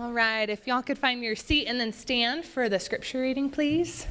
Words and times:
All 0.00 0.12
right, 0.12 0.48
if 0.48 0.66
y'all 0.66 0.80
could 0.80 0.96
find 0.96 1.22
your 1.22 1.36
seat 1.36 1.66
and 1.66 1.78
then 1.78 1.92
stand 1.92 2.46
for 2.46 2.70
the 2.70 2.80
scripture 2.80 3.20
reading, 3.20 3.50
please. 3.50 4.06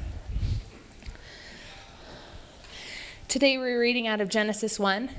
Today 3.26 3.58
we're 3.58 3.80
reading 3.80 4.06
out 4.06 4.20
of 4.20 4.28
Genesis 4.28 4.78
1. 4.78 5.10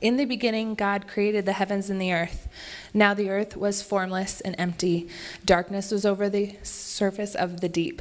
In 0.00 0.16
the 0.16 0.24
beginning, 0.24 0.76
God 0.76 1.06
created 1.06 1.44
the 1.44 1.52
heavens 1.52 1.90
and 1.90 2.00
the 2.00 2.14
earth. 2.14 2.48
Now 2.94 3.12
the 3.12 3.28
earth 3.28 3.54
was 3.54 3.82
formless 3.82 4.40
and 4.40 4.54
empty. 4.56 5.10
Darkness 5.44 5.90
was 5.90 6.06
over 6.06 6.30
the 6.30 6.56
surface 6.62 7.34
of 7.34 7.60
the 7.60 7.68
deep, 7.68 8.00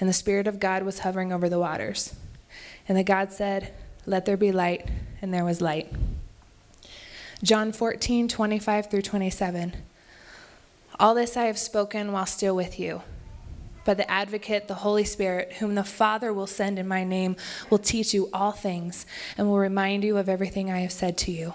and 0.00 0.08
the 0.08 0.14
Spirit 0.14 0.46
of 0.46 0.58
God 0.58 0.84
was 0.84 1.00
hovering 1.00 1.34
over 1.34 1.50
the 1.50 1.60
waters. 1.60 2.14
And 2.88 2.96
the 2.96 3.04
God 3.04 3.30
said, 3.30 3.74
Let 4.06 4.24
there 4.24 4.38
be 4.38 4.52
light, 4.52 4.88
and 5.20 5.34
there 5.34 5.44
was 5.44 5.60
light. 5.60 5.92
John 7.42 7.72
14, 7.72 8.26
25 8.26 8.90
through 8.90 9.02
27. 9.02 9.76
All 10.98 11.14
this 11.14 11.36
I 11.36 11.44
have 11.44 11.58
spoken 11.58 12.12
while 12.12 12.26
still 12.26 12.56
with 12.56 12.80
you. 12.80 13.02
But 13.84 13.98
the 13.98 14.10
advocate, 14.10 14.66
the 14.66 14.74
Holy 14.74 15.04
Spirit, 15.04 15.54
whom 15.54 15.74
the 15.74 15.84
Father 15.84 16.32
will 16.32 16.46
send 16.46 16.78
in 16.78 16.88
my 16.88 17.04
name, 17.04 17.36
will 17.70 17.78
teach 17.78 18.12
you 18.12 18.28
all 18.32 18.50
things 18.50 19.06
and 19.38 19.48
will 19.48 19.58
remind 19.58 20.02
you 20.02 20.16
of 20.16 20.28
everything 20.28 20.70
I 20.70 20.80
have 20.80 20.92
said 20.92 21.16
to 21.18 21.30
you. 21.30 21.54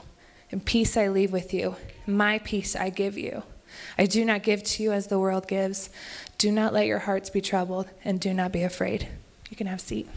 And 0.51 0.65
peace 0.65 0.95
I 0.95 1.07
leave 1.07 1.31
with 1.31 1.53
you, 1.53 1.75
my 2.05 2.39
peace 2.39 2.75
I 2.75 2.89
give 2.89 3.17
you. 3.17 3.43
I 3.97 4.05
do 4.05 4.23
not 4.23 4.43
give 4.43 4.63
to 4.63 4.83
you 4.83 4.91
as 4.91 5.07
the 5.07 5.19
world 5.19 5.47
gives. 5.47 5.89
Do 6.37 6.51
not 6.51 6.73
let 6.73 6.87
your 6.87 6.99
hearts 6.99 7.29
be 7.29 7.41
troubled, 7.41 7.87
and 8.03 8.19
do 8.19 8.33
not 8.33 8.51
be 8.51 8.63
afraid. 8.63 9.07
You 9.49 9.57
can 9.57 9.67
have 9.67 9.79
a 9.79 9.81
seat. 9.81 10.07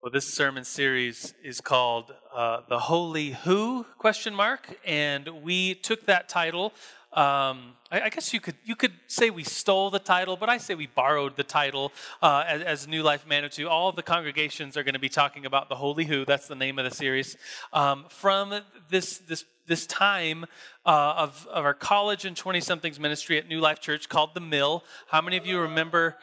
Well, 0.00 0.12
this 0.12 0.32
sermon 0.32 0.62
series 0.62 1.34
is 1.42 1.60
called 1.60 2.14
uh, 2.32 2.60
"The 2.68 2.78
Holy 2.78 3.32
Who?" 3.32 3.84
question 3.98 4.32
mark, 4.32 4.78
and 4.86 5.28
we 5.42 5.74
took 5.74 6.06
that 6.06 6.28
title. 6.28 6.66
Um, 7.12 7.74
I, 7.90 8.02
I, 8.02 8.08
guess 8.08 8.32
you 8.32 8.38
could 8.38 8.54
you 8.64 8.76
could 8.76 8.92
say 9.08 9.30
we 9.30 9.42
stole 9.42 9.90
the 9.90 9.98
title, 9.98 10.36
but 10.36 10.48
I 10.48 10.58
say 10.58 10.76
we 10.76 10.86
borrowed 10.86 11.34
the 11.34 11.42
title 11.42 11.90
uh, 12.22 12.44
as, 12.46 12.62
as, 12.62 12.86
New 12.86 13.02
Life 13.02 13.26
Manitou. 13.26 13.66
All 13.66 13.90
the 13.90 14.04
congregations 14.04 14.76
are 14.76 14.84
going 14.84 14.94
to 14.94 15.00
be 15.00 15.08
talking 15.08 15.44
about 15.44 15.68
the 15.68 15.74
Holy 15.74 16.04
Who. 16.04 16.24
That's 16.24 16.46
the 16.46 16.54
name 16.54 16.78
of 16.78 16.84
the 16.84 16.94
series 16.94 17.36
um, 17.72 18.04
from 18.08 18.54
this 18.88 19.18
this 19.18 19.46
this 19.66 19.84
time 19.84 20.44
uh, 20.86 21.14
of, 21.16 21.44
of 21.50 21.64
our 21.64 21.74
college 21.74 22.24
and 22.24 22.36
20 22.36 22.60
somethings 22.60 23.00
ministry 23.00 23.36
at 23.36 23.48
New 23.48 23.58
Life 23.58 23.80
Church 23.80 24.08
called 24.08 24.32
the 24.34 24.40
Mill. 24.40 24.84
How 25.08 25.20
many 25.20 25.36
of 25.36 25.44
you 25.44 25.58
remember 25.58 26.16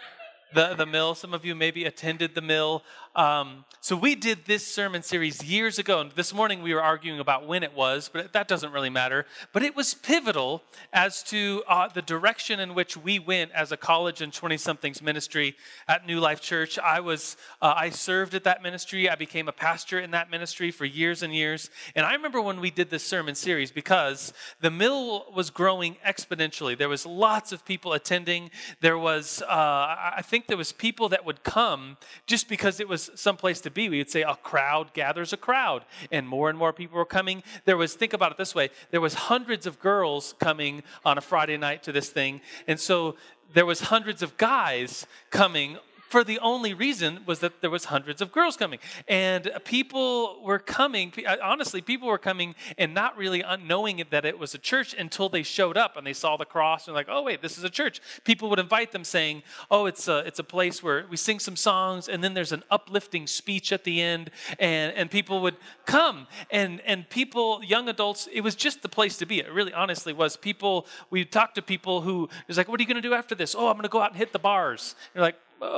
the, 0.55 0.73
the 0.73 0.85
mill. 0.85 1.13
Some 1.15 1.33
of 1.33 1.45
you 1.45 1.53
maybe 1.53 1.83
attended 1.83 2.33
the 2.33 2.41
mill. 2.41 2.81
Um, 3.15 3.65
so 3.79 3.95
we 3.95 4.15
did 4.15 4.45
this 4.45 4.65
sermon 4.65 5.03
series 5.03 5.43
years 5.43 5.77
ago, 5.79 6.01
and 6.01 6.11
this 6.13 6.33
morning 6.33 6.61
we 6.61 6.73
were 6.73 6.81
arguing 6.81 7.19
about 7.19 7.47
when 7.47 7.61
it 7.61 7.73
was, 7.73 8.09
but 8.11 8.33
that 8.33 8.47
doesn't 8.47 8.71
really 8.71 8.89
matter. 8.89 9.25
But 9.53 9.63
it 9.63 9.75
was 9.75 9.93
pivotal 9.93 10.63
as 10.91 11.23
to 11.23 11.63
uh, 11.67 11.87
the 11.89 12.01
direction 12.01 12.59
in 12.59 12.73
which 12.73 12.97
we 12.97 13.19
went 13.19 13.51
as 13.51 13.71
a 13.71 13.77
college 13.77 14.21
and 14.21 14.33
20 14.33 14.57
somethings 14.57 15.01
ministry 15.01 15.55
at 15.87 16.07
New 16.07 16.19
Life 16.19 16.41
Church. 16.41 16.79
I 16.79 16.99
was, 16.99 17.37
uh, 17.61 17.73
I 17.77 17.89
served 17.89 18.33
at 18.33 18.43
that 18.45 18.63
ministry. 18.63 19.09
I 19.09 19.15
became 19.15 19.47
a 19.47 19.53
pastor 19.53 19.99
in 19.99 20.11
that 20.11 20.31
ministry 20.31 20.71
for 20.71 20.85
years 20.85 21.21
and 21.21 21.33
years. 21.33 21.69
And 21.95 22.05
I 22.05 22.13
remember 22.13 22.41
when 22.41 22.59
we 22.59 22.71
did 22.71 22.89
this 22.89 23.03
sermon 23.03 23.35
series 23.35 23.71
because 23.71 24.33
the 24.61 24.71
mill 24.71 25.31
was 25.33 25.49
growing 25.49 25.97
exponentially. 26.05 26.77
There 26.77 26.89
was 26.89 27.05
lots 27.05 27.51
of 27.51 27.65
people 27.65 27.93
attending. 27.93 28.49
There 28.81 28.97
was, 28.97 29.41
uh, 29.43 29.51
I 30.15 30.21
think 30.23 30.44
there 30.47 30.57
was 30.57 30.71
people 30.71 31.09
that 31.09 31.25
would 31.25 31.43
come 31.43 31.97
just 32.25 32.47
because 32.47 32.79
it 32.79 32.87
was 32.87 33.09
someplace 33.15 33.61
to 33.61 33.71
be. 33.71 33.89
We 33.89 33.97
would 33.99 34.09
say 34.09 34.21
a 34.21 34.35
crowd 34.35 34.93
gathers 34.93 35.33
a 35.33 35.37
crowd, 35.37 35.85
and 36.11 36.27
more 36.27 36.49
and 36.49 36.57
more 36.57 36.73
people 36.73 36.97
were 36.97 37.05
coming. 37.05 37.43
There 37.65 37.77
was, 37.77 37.93
think 37.95 38.13
about 38.13 38.31
it 38.31 38.37
this 38.37 38.55
way, 38.55 38.69
there 38.91 39.01
was 39.01 39.13
hundreds 39.13 39.65
of 39.65 39.79
girls 39.79 40.35
coming 40.39 40.83
on 41.03 41.17
a 41.17 41.21
Friday 41.21 41.57
night 41.57 41.83
to 41.83 41.91
this 41.91 42.09
thing, 42.09 42.41
and 42.67 42.79
so 42.79 43.15
there 43.53 43.65
was 43.65 43.79
hundreds 43.81 44.21
of 44.21 44.37
guys 44.37 45.05
coming 45.29 45.77
for 46.15 46.23
the 46.23 46.39
only 46.39 46.73
reason 46.73 47.19
was 47.25 47.39
that 47.39 47.59
there 47.59 47.69
was 47.69 47.83
hundreds 47.83 48.21
of 48.21 48.31
girls 48.31 48.55
coming. 48.55 48.79
And 49.05 49.51
people 49.65 50.41
were 50.41 50.59
coming 50.59 51.11
uh, 51.27 51.35
honestly 51.43 51.81
people 51.81 52.07
were 52.07 52.17
coming 52.17 52.55
and 52.77 52.93
not 52.93 53.17
really 53.17 53.43
knowing 53.65 54.01
that 54.11 54.23
it 54.23 54.39
was 54.39 54.53
a 54.53 54.57
church 54.57 54.95
until 54.97 55.27
they 55.27 55.43
showed 55.43 55.75
up 55.75 55.97
and 55.97 56.07
they 56.07 56.13
saw 56.13 56.37
the 56.37 56.45
cross 56.45 56.87
and 56.87 56.95
like 56.95 57.07
oh 57.09 57.23
wait 57.23 57.41
this 57.41 57.57
is 57.57 57.65
a 57.65 57.69
church. 57.69 57.99
People 58.23 58.49
would 58.49 58.59
invite 58.59 58.93
them 58.93 59.03
saying 59.03 59.43
oh 59.69 59.87
it's 59.87 60.07
a, 60.07 60.19
it's 60.19 60.39
a 60.39 60.43
place 60.45 60.81
where 60.81 61.05
we 61.09 61.17
sing 61.17 61.37
some 61.37 61.57
songs 61.57 62.07
and 62.07 62.23
then 62.23 62.33
there's 62.33 62.53
an 62.53 62.63
uplifting 62.71 63.27
speech 63.27 63.73
at 63.73 63.83
the 63.83 64.01
end 64.01 64.31
and, 64.57 64.93
and 64.93 65.11
people 65.11 65.41
would 65.41 65.57
come. 65.85 66.27
And, 66.49 66.79
and 66.85 67.09
people 67.09 67.61
young 67.61 67.89
adults 67.89 68.29
it 68.31 68.39
was 68.39 68.55
just 68.55 68.83
the 68.83 68.89
place 68.89 69.17
to 69.17 69.25
be. 69.25 69.39
It 69.39 69.51
really 69.51 69.73
honestly 69.73 70.13
was 70.13 70.37
people 70.37 70.87
we 71.09 71.25
talked 71.25 71.55
to 71.55 71.61
people 71.61 71.99
who 71.99 72.29
was 72.47 72.55
like 72.55 72.69
what 72.69 72.79
are 72.79 72.83
you 72.83 72.87
going 72.87 73.03
to 73.03 73.09
do 73.09 73.13
after 73.13 73.35
this? 73.35 73.53
Oh 73.53 73.67
i'm 73.67 73.75
going 73.75 73.83
to 73.83 73.89
go 73.89 73.99
out 73.99 74.11
and 74.11 74.17
hit 74.17 74.31
the 74.31 74.39
bars. 74.39 74.95
You're 75.13 75.21
like 75.21 75.35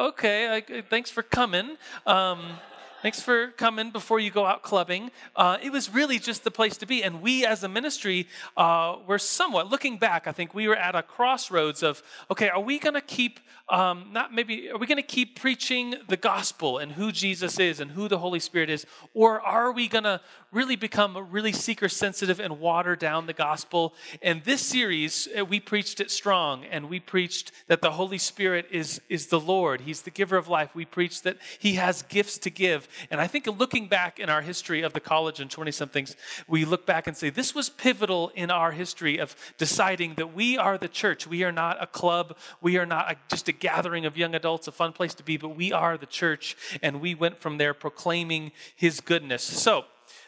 okay, 0.07 0.55
I, 0.55 0.81
thanks 0.81 1.09
for 1.09 1.23
coming. 1.23 1.77
Um, 2.05 2.59
thanks 3.07 3.21
for 3.21 3.51
coming 3.51 3.89
before 3.89 4.19
you 4.19 4.29
go 4.29 4.45
out 4.45 4.63
clubbing. 4.63 5.09
Uh, 5.33 5.57
it 5.63 5.71
was 5.71 5.93
really 5.93 6.19
just 6.19 6.43
the 6.43 6.51
place 6.51 6.75
to 6.75 6.85
be. 6.85 7.01
And 7.01 7.21
we 7.21 7.45
as 7.45 7.63
a 7.63 7.69
ministry 7.69 8.27
uh, 8.57 8.97
were 9.07 9.17
somewhat, 9.17 9.69
looking 9.69 9.97
back, 9.97 10.27
I 10.27 10.33
think 10.33 10.53
we 10.53 10.67
were 10.67 10.75
at 10.75 10.93
a 10.93 11.01
crossroads 11.01 11.83
of, 11.83 12.03
okay, 12.29 12.49
are 12.49 12.59
we 12.59 12.79
going 12.79 12.95
to 12.95 13.01
keep 13.01 13.39
um, 13.69 14.05
not 14.13 14.33
maybe, 14.33 14.69
are 14.69 14.77
we 14.77 14.87
going 14.87 14.97
to 14.97 15.01
keep 15.01 15.37
preaching 15.37 15.95
the 16.07 16.15
gospel 16.15 16.77
and 16.77 16.93
who 16.93 17.11
Jesus 17.11 17.59
is 17.59 17.81
and 17.81 17.91
who 17.91 18.07
the 18.07 18.17
Holy 18.17 18.39
Spirit 18.39 18.69
is? 18.69 18.85
Or 19.13 19.41
are 19.41 19.73
we 19.73 19.89
going 19.89 20.05
to 20.05 20.21
really 20.53 20.77
become 20.77 21.27
really 21.29 21.51
seeker 21.51 21.89
sensitive 21.89 22.39
and 22.39 22.59
water 22.61 22.95
down 22.95 23.25
the 23.25 23.33
gospel? 23.33 23.93
And 24.21 24.41
this 24.45 24.61
series, 24.61 25.27
uh, 25.37 25.43
we 25.43 25.59
preached 25.59 25.99
it 25.99 26.11
strong 26.11 26.63
and 26.63 26.89
we 26.89 27.01
preached 27.01 27.51
that 27.67 27.81
the 27.81 27.91
Holy 27.91 28.17
Spirit 28.17 28.67
is, 28.71 29.01
is 29.09 29.27
the 29.27 29.39
Lord. 29.39 29.81
He's 29.81 30.03
the 30.03 30.11
giver 30.11 30.37
of 30.37 30.47
life. 30.47 30.73
We 30.73 30.85
preached 30.85 31.25
that 31.25 31.37
He 31.59 31.73
has 31.73 32.03
gifts 32.03 32.37
to 32.39 32.49
give. 32.49 32.87
And 33.09 33.19
I 33.21 33.27
think 33.27 33.47
looking 33.47 33.87
back 33.87 34.19
in 34.19 34.29
our 34.29 34.41
history 34.41 34.81
of 34.81 34.93
the 34.93 34.99
college 34.99 35.39
and 35.39 35.49
20 35.49 35.71
somethings, 35.71 36.15
we 36.47 36.65
look 36.65 36.85
back 36.85 37.07
and 37.07 37.15
say, 37.15 37.29
this 37.29 37.53
was 37.53 37.69
pivotal 37.69 38.31
in 38.35 38.51
our 38.51 38.71
history 38.71 39.17
of 39.17 39.35
deciding 39.57 40.15
that 40.15 40.33
we 40.33 40.57
are 40.57 40.77
the 40.77 40.87
church. 40.87 41.27
We 41.27 41.43
are 41.43 41.51
not 41.51 41.81
a 41.81 41.87
club. 41.87 42.37
We 42.61 42.77
are 42.77 42.85
not 42.85 43.11
a, 43.11 43.15
just 43.29 43.47
a 43.47 43.51
gathering 43.51 44.05
of 44.05 44.17
young 44.17 44.35
adults, 44.35 44.67
a 44.67 44.71
fun 44.71 44.93
place 44.93 45.13
to 45.15 45.23
be, 45.23 45.37
but 45.37 45.49
we 45.49 45.71
are 45.71 45.97
the 45.97 46.05
church, 46.05 46.55
and 46.81 47.01
we 47.01 47.15
went 47.15 47.39
from 47.39 47.57
there 47.57 47.73
proclaiming 47.73 48.51
his 48.75 48.99
goodness. 48.99 49.43
So, 49.43 49.85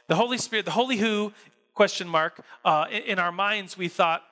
the 0.08 0.16
Holy 0.16 0.38
Spirit, 0.38 0.66
the 0.66 0.72
Holy 0.72 0.98
Who, 0.98 1.34
question 1.74 2.08
mark, 2.08 2.44
uh, 2.66 2.86
in, 2.92 3.04
in 3.04 3.20
our 3.20 3.32
minds, 3.32 3.78
we 3.78 3.88
thought, 3.88 4.24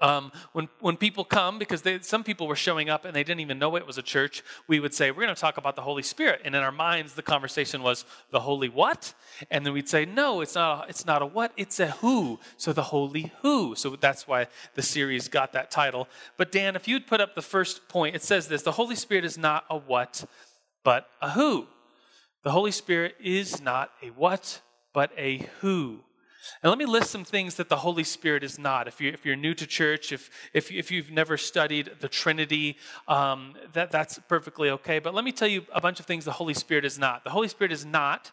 um, 0.00 0.32
when, 0.52 0.68
when 0.80 0.96
people 0.96 1.24
come, 1.24 1.58
because 1.58 1.82
they, 1.82 2.00
some 2.00 2.24
people 2.24 2.48
were 2.48 2.56
showing 2.56 2.90
up 2.90 3.04
and 3.04 3.14
they 3.14 3.22
didn't 3.22 3.40
even 3.40 3.58
know 3.58 3.76
it 3.76 3.86
was 3.86 3.96
a 3.96 4.02
church, 4.02 4.42
we 4.66 4.80
would 4.80 4.92
say, 4.92 5.10
We're 5.10 5.22
going 5.22 5.34
to 5.34 5.40
talk 5.40 5.56
about 5.56 5.76
the 5.76 5.82
Holy 5.82 6.02
Spirit. 6.02 6.42
And 6.44 6.54
in 6.54 6.62
our 6.62 6.72
minds, 6.72 7.14
the 7.14 7.22
conversation 7.22 7.82
was, 7.82 8.04
The 8.30 8.40
Holy 8.40 8.68
what? 8.68 9.14
And 9.50 9.64
then 9.64 9.72
we'd 9.72 9.88
say, 9.88 10.04
No, 10.04 10.40
it's 10.40 10.56
not, 10.56 10.84
a, 10.84 10.88
it's 10.88 11.06
not 11.06 11.22
a 11.22 11.26
what, 11.26 11.52
it's 11.56 11.78
a 11.78 11.92
who. 11.92 12.40
So 12.56 12.72
the 12.72 12.82
Holy 12.82 13.32
Who. 13.42 13.74
So 13.76 13.96
that's 13.96 14.26
why 14.26 14.48
the 14.74 14.82
series 14.82 15.28
got 15.28 15.52
that 15.52 15.70
title. 15.70 16.08
But 16.36 16.50
Dan, 16.50 16.74
if 16.74 16.88
you'd 16.88 17.06
put 17.06 17.20
up 17.20 17.34
the 17.34 17.42
first 17.42 17.88
point, 17.88 18.16
it 18.16 18.22
says 18.22 18.48
this 18.48 18.62
The 18.62 18.72
Holy 18.72 18.96
Spirit 18.96 19.24
is 19.24 19.38
not 19.38 19.64
a 19.70 19.76
what, 19.76 20.24
but 20.82 21.08
a 21.22 21.30
who. 21.30 21.68
The 22.42 22.50
Holy 22.50 22.72
Spirit 22.72 23.14
is 23.20 23.62
not 23.62 23.90
a 24.02 24.08
what, 24.08 24.60
but 24.92 25.12
a 25.16 25.48
who. 25.60 26.00
And 26.62 26.70
let 26.70 26.78
me 26.78 26.86
list 26.86 27.10
some 27.10 27.24
things 27.24 27.54
that 27.56 27.68
the 27.68 27.76
Holy 27.76 28.04
Spirit 28.04 28.42
is 28.42 28.58
not. 28.58 28.88
If 28.88 29.00
you're, 29.00 29.12
if 29.12 29.24
you're 29.24 29.36
new 29.36 29.54
to 29.54 29.66
church, 29.66 30.12
if, 30.12 30.30
if, 30.52 30.70
if 30.70 30.90
you've 30.90 31.10
never 31.10 31.36
studied 31.36 31.90
the 32.00 32.08
Trinity, 32.08 32.76
um, 33.08 33.54
that, 33.72 33.90
that's 33.90 34.18
perfectly 34.28 34.70
okay. 34.70 34.98
But 34.98 35.14
let 35.14 35.24
me 35.24 35.32
tell 35.32 35.48
you 35.48 35.64
a 35.72 35.80
bunch 35.80 36.00
of 36.00 36.06
things 36.06 36.24
the 36.24 36.32
Holy 36.32 36.54
Spirit 36.54 36.84
is 36.84 36.98
not. 36.98 37.24
The 37.24 37.30
Holy 37.30 37.48
Spirit 37.48 37.72
is 37.72 37.84
not 37.84 38.30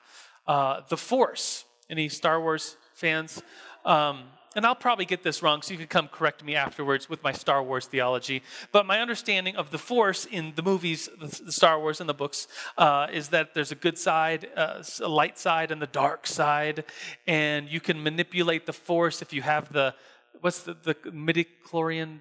uh, 0.47 0.81
the 0.89 0.97
Force. 0.97 1.65
Any 1.89 2.09
Star 2.09 2.39
Wars 2.39 2.77
fans? 2.93 3.41
Um, 3.85 4.23
and 4.55 4.65
I'll 4.65 4.75
probably 4.75 5.05
get 5.05 5.23
this 5.23 5.41
wrong, 5.41 5.61
so 5.61 5.71
you 5.71 5.77
can 5.77 5.87
come 5.87 6.07
correct 6.07 6.43
me 6.43 6.55
afterwards 6.55 7.09
with 7.09 7.23
my 7.23 7.31
Star 7.31 7.63
Wars 7.63 7.85
theology. 7.85 8.43
But 8.71 8.85
my 8.85 8.99
understanding 8.99 9.55
of 9.55 9.71
the 9.71 9.77
Force 9.77 10.25
in 10.25 10.53
the 10.55 10.61
movies, 10.61 11.09
the 11.19 11.51
Star 11.51 11.79
Wars 11.79 12.01
and 12.01 12.09
the 12.09 12.13
books, 12.13 12.47
uh, 12.77 13.07
is 13.11 13.29
that 13.29 13.53
there's 13.53 13.71
a 13.71 13.75
good 13.75 13.97
side, 13.97 14.49
uh, 14.55 14.83
a 15.01 15.07
light 15.07 15.37
side, 15.37 15.71
and 15.71 15.81
the 15.81 15.87
dark 15.87 16.27
side, 16.27 16.83
and 17.27 17.69
you 17.69 17.79
can 17.79 18.03
manipulate 18.03 18.65
the 18.65 18.73
Force 18.73 19.21
if 19.21 19.31
you 19.31 19.41
have 19.41 19.71
the 19.71 19.93
what's 20.41 20.63
the 20.63 20.73
the 20.73 20.95
midichlorian 20.95 22.19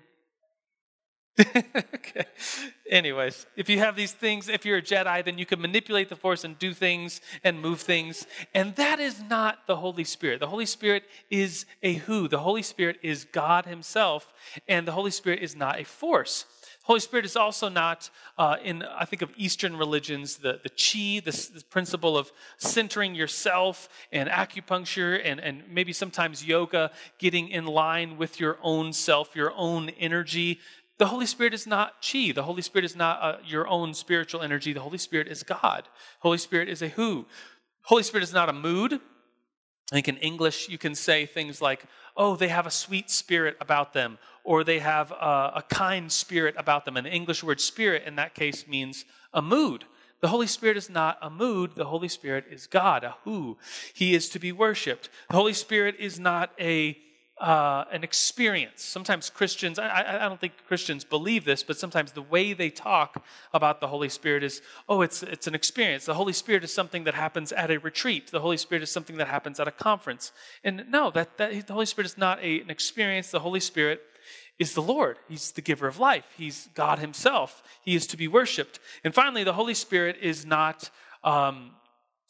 okay. 1.94 2.26
Anyways, 2.88 3.46
if 3.56 3.69
you 3.69 3.78
have 3.78 3.96
these 3.96 4.12
things, 4.12 4.48
if 4.48 4.64
you're 4.64 4.78
a 4.78 4.82
Jedi, 4.82 5.25
then 5.25 5.38
you 5.38 5.46
can 5.46 5.60
manipulate 5.60 6.08
the 6.08 6.16
Force 6.16 6.44
and 6.44 6.58
do 6.58 6.75
things 6.75 7.20
and 7.44 7.60
move 7.60 7.81
things. 7.81 8.26
And 8.52 8.75
that 8.76 8.98
is 8.98 9.22
not 9.22 9.66
the 9.66 9.76
Holy 9.76 10.04
Spirit. 10.04 10.40
The 10.40 10.48
Holy 10.48 10.66
Spirit 10.66 11.04
is 11.31 11.66
a 11.82 11.94
who. 11.94 12.28
The 12.28 12.40
Holy 12.40 12.62
Spirit 12.62 12.98
is 13.02 13.25
God 13.25 13.66
Himself, 13.66 14.32
and 14.66 14.87
the 14.87 14.92
Holy 14.92 15.10
Spirit 15.10 15.40
is 15.40 15.54
not 15.54 15.78
a 15.81 15.84
force. 15.84 16.46
Holy 16.90 16.98
Spirit 16.98 17.25
is 17.25 17.37
also 17.37 17.69
not 17.69 18.10
uh, 18.37 18.56
in, 18.64 18.82
I 18.82 19.04
think, 19.04 19.22
of 19.22 19.31
Eastern 19.37 19.76
religions, 19.76 20.38
the, 20.38 20.60
the 20.62 20.70
chi, 20.70 21.22
this 21.25 21.62
principle 21.70 22.19
of 22.19 22.32
centering 22.58 23.14
yourself 23.14 23.88
and 24.10 24.28
acupuncture 24.28 25.20
and, 25.22 25.38
and 25.38 25.62
maybe 25.70 25.92
sometimes 25.92 26.44
yoga, 26.44 26.90
getting 27.19 27.48
in 27.48 27.66
line 27.66 28.16
with 28.16 28.40
your 28.40 28.58
own 28.60 28.92
self, 28.92 29.37
your 29.37 29.52
own 29.54 29.90
energy. 29.90 30.58
The 31.00 31.06
Holy 31.06 31.25
Spirit 31.25 31.55
is 31.55 31.67
not 31.67 31.94
chi. 32.02 32.31
The 32.31 32.43
Holy 32.43 32.61
Spirit 32.61 32.85
is 32.85 32.94
not 32.94 33.23
uh, 33.23 33.38
your 33.47 33.67
own 33.67 33.94
spiritual 33.94 34.43
energy. 34.43 34.75
The 34.75 34.82
Holy 34.82 34.99
Spirit 34.99 35.29
is 35.29 35.43
God. 35.43 35.88
Holy 36.19 36.37
Spirit 36.37 36.69
is 36.69 36.82
a 36.82 36.88
who. 36.88 37.25
Holy 37.85 38.02
Spirit 38.02 38.23
is 38.23 38.35
not 38.35 38.50
a 38.50 38.52
mood. 38.52 38.93
I 38.93 39.94
think 39.94 40.08
in 40.08 40.19
English 40.19 40.69
you 40.69 40.76
can 40.76 40.94
say 40.94 41.25
things 41.25 41.62
like, 41.62 41.87
oh, 42.19 42.37
they 42.37 42.49
have 42.49 42.67
a 42.67 42.70
sweet 42.70 43.08
spirit 43.08 43.56
about 43.62 43.94
them, 43.94 44.19
or 44.44 44.62
they 44.62 44.79
have 44.81 45.11
a, 45.11 45.52
a, 45.56 45.64
kind 45.70 46.12
spirit 46.12 46.55
about 46.58 46.85
them. 46.85 46.99
And 46.99 47.06
the 47.06 47.11
English 47.11 47.43
word 47.43 47.62
spirit 47.62 48.02
in 48.05 48.17
that 48.17 48.35
case 48.35 48.69
means 48.69 49.06
a 49.32 49.41
mood. 49.41 49.87
The 50.20 50.29
Holy 50.29 50.47
Spirit 50.47 50.76
is 50.76 50.91
not 50.91 51.17
a 51.23 51.31
mood, 51.31 51.76
the 51.76 51.87
Holy 51.87 52.08
Spirit 52.08 52.44
is 52.50 52.67
God, 52.67 53.05
a 53.05 53.17
who. 53.25 53.56
He 53.94 54.14
is 54.14 54.29
to 54.29 54.38
be 54.38 54.52
worshiped. 54.52 55.08
The 55.31 55.37
Holy 55.37 55.55
Spirit 55.55 55.97
is 55.99 56.20
not 56.20 56.52
a 56.61 56.99
uh, 57.40 57.84
an 57.90 58.04
experience. 58.04 58.82
Sometimes 58.82 59.31
Christians, 59.31 59.78
I, 59.78 60.19
I, 60.20 60.28
don't 60.28 60.38
think 60.38 60.52
Christians 60.69 61.04
believe 61.04 61.46
this, 61.46 61.62
but 61.62 61.78
sometimes 61.78 62.12
the 62.12 62.20
way 62.20 62.52
they 62.52 62.69
talk 62.69 63.25
about 63.54 63.81
the 63.81 63.88
Holy 63.88 64.10
Spirit 64.10 64.42
is, 64.42 64.60
oh, 64.90 65.00
it's, 65.00 65.22
it's 65.22 65.46
an 65.46 65.54
experience. 65.54 66.04
The 66.04 66.14
Holy 66.14 66.34
Spirit 66.34 66.64
is 66.64 66.72
something 66.72 67.04
that 67.04 67.14
happens 67.14 67.50
at 67.50 67.70
a 67.70 67.78
retreat. 67.78 68.31
The 68.31 68.40
Holy 68.40 68.58
Spirit 68.58 68.82
is 68.82 68.90
something 68.90 69.16
that 69.16 69.28
happens 69.28 69.58
at 69.58 69.66
a 69.66 69.70
conference. 69.70 70.32
And 70.62 70.84
no, 70.90 71.10
that, 71.12 71.38
that 71.38 71.66
the 71.66 71.72
Holy 71.72 71.87
Spirit 71.87 72.06
is 72.06 72.19
not 72.19 72.42
a, 72.42 72.60
an 72.60 72.69
experience. 72.69 73.31
The 73.31 73.40
Holy 73.40 73.60
Spirit 73.60 74.02
is 74.58 74.75
the 74.75 74.82
Lord. 74.82 75.16
He's 75.26 75.52
the 75.52 75.62
giver 75.62 75.88
of 75.88 75.98
life. 75.98 76.26
He's 76.37 76.69
God 76.75 76.98
Himself. 76.98 77.62
He 77.82 77.94
is 77.94 78.06
to 78.08 78.19
be 78.19 78.28
worshiped. 78.28 78.81
And 79.02 79.14
finally, 79.14 79.44
the 79.44 79.54
Holy 79.54 79.75
Spirit 79.75 80.19
is 80.20 80.44
not 80.44 80.90
um, 81.25 81.70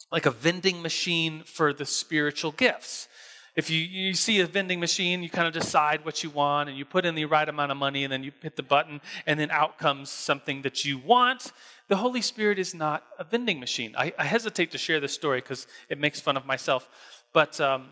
like 0.09 0.25
a 0.25 0.31
vending 0.31 0.81
machine 0.81 1.43
for 1.43 1.73
the 1.73 1.85
spiritual 1.85 2.53
gifts 2.53 3.09
if 3.55 3.69
you, 3.69 3.79
you 3.79 4.13
see 4.13 4.39
a 4.39 4.45
vending 4.45 4.79
machine, 4.79 5.23
you 5.23 5.29
kind 5.29 5.47
of 5.47 5.53
decide 5.53 6.05
what 6.05 6.23
you 6.23 6.29
want 6.29 6.69
and 6.69 6.77
you 6.77 6.85
put 6.85 7.05
in 7.05 7.15
the 7.15 7.25
right 7.25 7.47
amount 7.47 7.71
of 7.71 7.77
money 7.77 8.03
and 8.03 8.11
then 8.11 8.23
you 8.23 8.31
hit 8.41 8.55
the 8.55 8.63
button 8.63 9.01
and 9.25 9.39
then 9.39 9.51
out 9.51 9.77
comes 9.77 10.09
something 10.09 10.61
that 10.61 10.85
you 10.85 10.97
want. 10.97 11.51
The 11.89 11.97
Holy 11.97 12.21
Spirit 12.21 12.59
is 12.59 12.73
not 12.73 13.03
a 13.19 13.25
vending 13.25 13.59
machine. 13.59 13.93
I, 13.97 14.13
I 14.17 14.23
hesitate 14.23 14.71
to 14.71 14.77
share 14.77 15.01
this 15.01 15.13
story 15.13 15.41
because 15.41 15.67
it 15.89 15.99
makes 15.99 16.21
fun 16.21 16.37
of 16.37 16.45
myself, 16.45 16.87
but 17.33 17.59
um, 17.59 17.89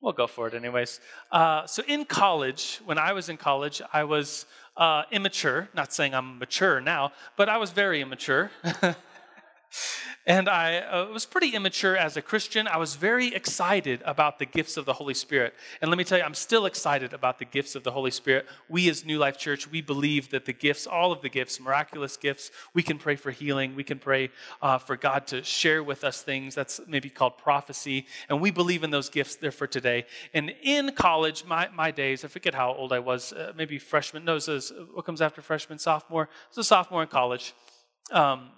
we'll 0.00 0.14
go 0.14 0.26
for 0.26 0.48
it 0.48 0.54
anyways. 0.54 1.00
Uh, 1.30 1.66
so 1.66 1.82
in 1.86 2.06
college, 2.06 2.80
when 2.86 2.96
I 2.96 3.12
was 3.12 3.28
in 3.28 3.36
college, 3.36 3.82
I 3.92 4.04
was 4.04 4.46
uh, 4.78 5.02
immature. 5.10 5.68
Not 5.74 5.92
saying 5.92 6.14
I'm 6.14 6.38
mature 6.38 6.80
now, 6.80 7.12
but 7.36 7.50
I 7.50 7.58
was 7.58 7.72
very 7.72 8.00
immature. 8.00 8.50
And 10.28 10.46
I 10.46 10.80
uh, 10.80 11.06
was 11.06 11.24
pretty 11.24 11.54
immature 11.54 11.96
as 11.96 12.18
a 12.18 12.20
Christian. 12.20 12.68
I 12.68 12.76
was 12.76 12.96
very 12.96 13.34
excited 13.34 14.02
about 14.04 14.38
the 14.38 14.44
gifts 14.44 14.76
of 14.76 14.84
the 14.84 14.92
Holy 14.92 15.14
Spirit. 15.14 15.54
And 15.80 15.90
let 15.90 15.96
me 15.96 16.04
tell 16.04 16.18
you, 16.18 16.24
I'm 16.24 16.34
still 16.34 16.66
excited 16.66 17.14
about 17.14 17.38
the 17.38 17.46
gifts 17.46 17.74
of 17.74 17.82
the 17.82 17.92
Holy 17.92 18.10
Spirit. 18.10 18.44
We 18.68 18.90
as 18.90 19.06
New 19.06 19.16
Life 19.16 19.38
Church, 19.38 19.70
we 19.70 19.80
believe 19.80 20.28
that 20.28 20.44
the 20.44 20.52
gifts, 20.52 20.86
all 20.86 21.12
of 21.12 21.22
the 21.22 21.30
gifts, 21.30 21.58
miraculous 21.58 22.18
gifts, 22.18 22.50
we 22.74 22.82
can 22.82 22.98
pray 22.98 23.16
for 23.16 23.30
healing. 23.30 23.74
We 23.74 23.84
can 23.84 23.98
pray 23.98 24.28
uh, 24.60 24.76
for 24.76 24.98
God 24.98 25.26
to 25.28 25.42
share 25.42 25.82
with 25.82 26.04
us 26.04 26.20
things. 26.20 26.54
That's 26.54 26.78
maybe 26.86 27.08
called 27.08 27.38
prophecy. 27.38 28.04
And 28.28 28.38
we 28.38 28.50
believe 28.50 28.84
in 28.84 28.90
those 28.90 29.08
gifts 29.08 29.36
there 29.36 29.50
for 29.50 29.66
today. 29.66 30.04
And 30.34 30.52
in 30.62 30.92
college, 30.92 31.46
my, 31.46 31.70
my 31.74 31.90
days, 31.90 32.22
I 32.22 32.28
forget 32.28 32.54
how 32.54 32.74
old 32.74 32.92
I 32.92 32.98
was, 32.98 33.32
uh, 33.32 33.54
maybe 33.56 33.78
freshman. 33.78 34.26
No, 34.26 34.34
was, 34.34 34.74
what 34.92 35.06
comes 35.06 35.22
after 35.22 35.40
freshman, 35.40 35.78
sophomore? 35.78 36.28
A 36.54 36.62
sophomore 36.62 37.00
in 37.00 37.08
college. 37.08 37.54
Um, 38.12 38.50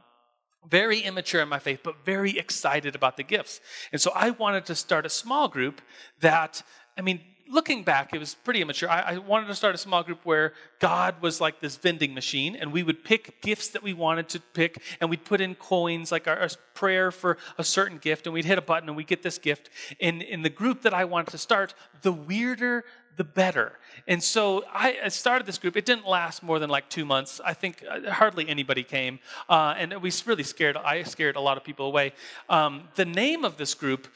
very 0.69 1.01
immature 1.01 1.41
in 1.41 1.49
my 1.49 1.59
faith, 1.59 1.81
but 1.83 2.05
very 2.05 2.39
excited 2.39 2.95
about 2.95 3.17
the 3.17 3.23
gifts. 3.23 3.61
And 3.93 4.01
so 4.01 4.13
I 4.15 4.31
wanted 4.31 4.67
to 4.67 4.75
start 4.75 5.07
a 5.07 5.11
small 5.11 5.49
group 5.49 5.81
that, 6.21 6.63
I 6.97 7.01
mean, 7.01 7.21
looking 7.51 7.83
back, 7.83 8.15
it 8.15 8.19
was 8.19 8.35
pretty 8.35 8.63
immature. 8.63 8.89
I, 8.89 9.01
I, 9.01 9.19
wanted 9.19 9.49
to 9.49 9.55
start 9.55 9.75
a 9.75 9.79
small 9.79 10.03
group 10.03 10.21
where 10.25 10.53
God 10.79 11.21
was 11.21 11.41
like 11.41 11.61
this 11.61 11.77
vending 11.77 12.15
machine, 12.15 12.55
and 12.55 12.73
we 12.73 12.83
would 12.83 13.05
pick 13.05 13.43
gifts 13.43 13.69
that 13.71 13.83
we 13.83 13.93
wanted 13.93 14.29
to 14.31 14.41
pick, 14.41 14.81
and 15.01 15.11
we'd 15.11 15.25
put 15.25 15.41
in 15.41 15.57
coins, 15.57 16.13
like 16.13 16.29
our, 16.29 16.39
our 16.39 16.49
prayer 16.75 17.11
for 17.11 17.37
a 17.59 17.65
certain 17.65 17.99
gift, 17.99 18.27
and 18.27 18.33
we'd 18.33 18.45
hit 18.45 18.57
a 18.57 18.63
button 18.63 18.89
and 18.89 18.97
we 18.97 19.05
get 19.05 19.23
this 19.23 19.39
gift. 19.39 19.69
And 20.01 20.23
in 20.23 20.43
the 20.43 20.51
group 20.51 20.83
that 20.83 20.95
I 20.95 21.05
wanted 21.05 21.33
to 21.33 21.39
start, 21.39 21.75
the 22.03 22.13
weirder 22.13 22.85
the 23.17 23.25
better. 23.25 23.73
And 24.07 24.23
so 24.23 24.65
I 24.73 25.09
started 25.09 25.47
this 25.47 25.59
group. 25.59 25.77
It 25.77 25.85
didn't 25.85 26.07
last 26.07 26.43
more 26.43 26.59
than 26.59 26.71
like 26.71 26.89
two 26.89 27.05
months. 27.05 27.41
I 27.45 27.55
think 27.55 27.85
uh, 27.89 28.11
hardly 28.11 28.49
anybody 28.49 28.83
came. 28.83 29.19
Uh, 29.49 29.75
and 29.77 30.01
we 30.01 30.13
really 30.27 30.43
scared, 30.43 30.77
I 30.77 31.03
scared 31.03 31.37
a 31.37 31.41
lot 31.41 31.57
of 31.57 31.65
people 31.65 31.87
away. 31.87 32.13
Um, 32.49 32.89
the 32.95 33.05
name 33.05 33.45
of 33.45 33.57
this 33.57 33.75
group 33.75 34.09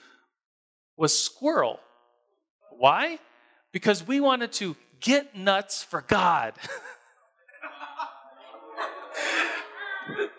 was 0.97 1.17
Squirrel. 1.17 1.81
Why? 2.71 3.19
Because 3.73 4.07
we 4.07 4.21
wanted 4.21 4.53
to 4.55 4.77
get 5.01 5.37
nuts 5.37 5.83
for 5.83 6.03
God. 6.03 6.55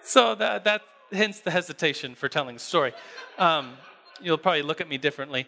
so 0.04 0.36
that, 0.36 0.64
that 0.64 0.82
hence 1.12 1.40
the 1.40 1.52
hesitation 1.52 2.16
for 2.16 2.30
telling 2.30 2.56
the 2.56 2.62
story. 2.62 2.94
Um, 3.38 3.74
you'll 4.22 4.38
probably 4.38 4.62
look 4.62 4.82
at 4.82 4.90
me 4.90 4.98
differently. 4.98 5.48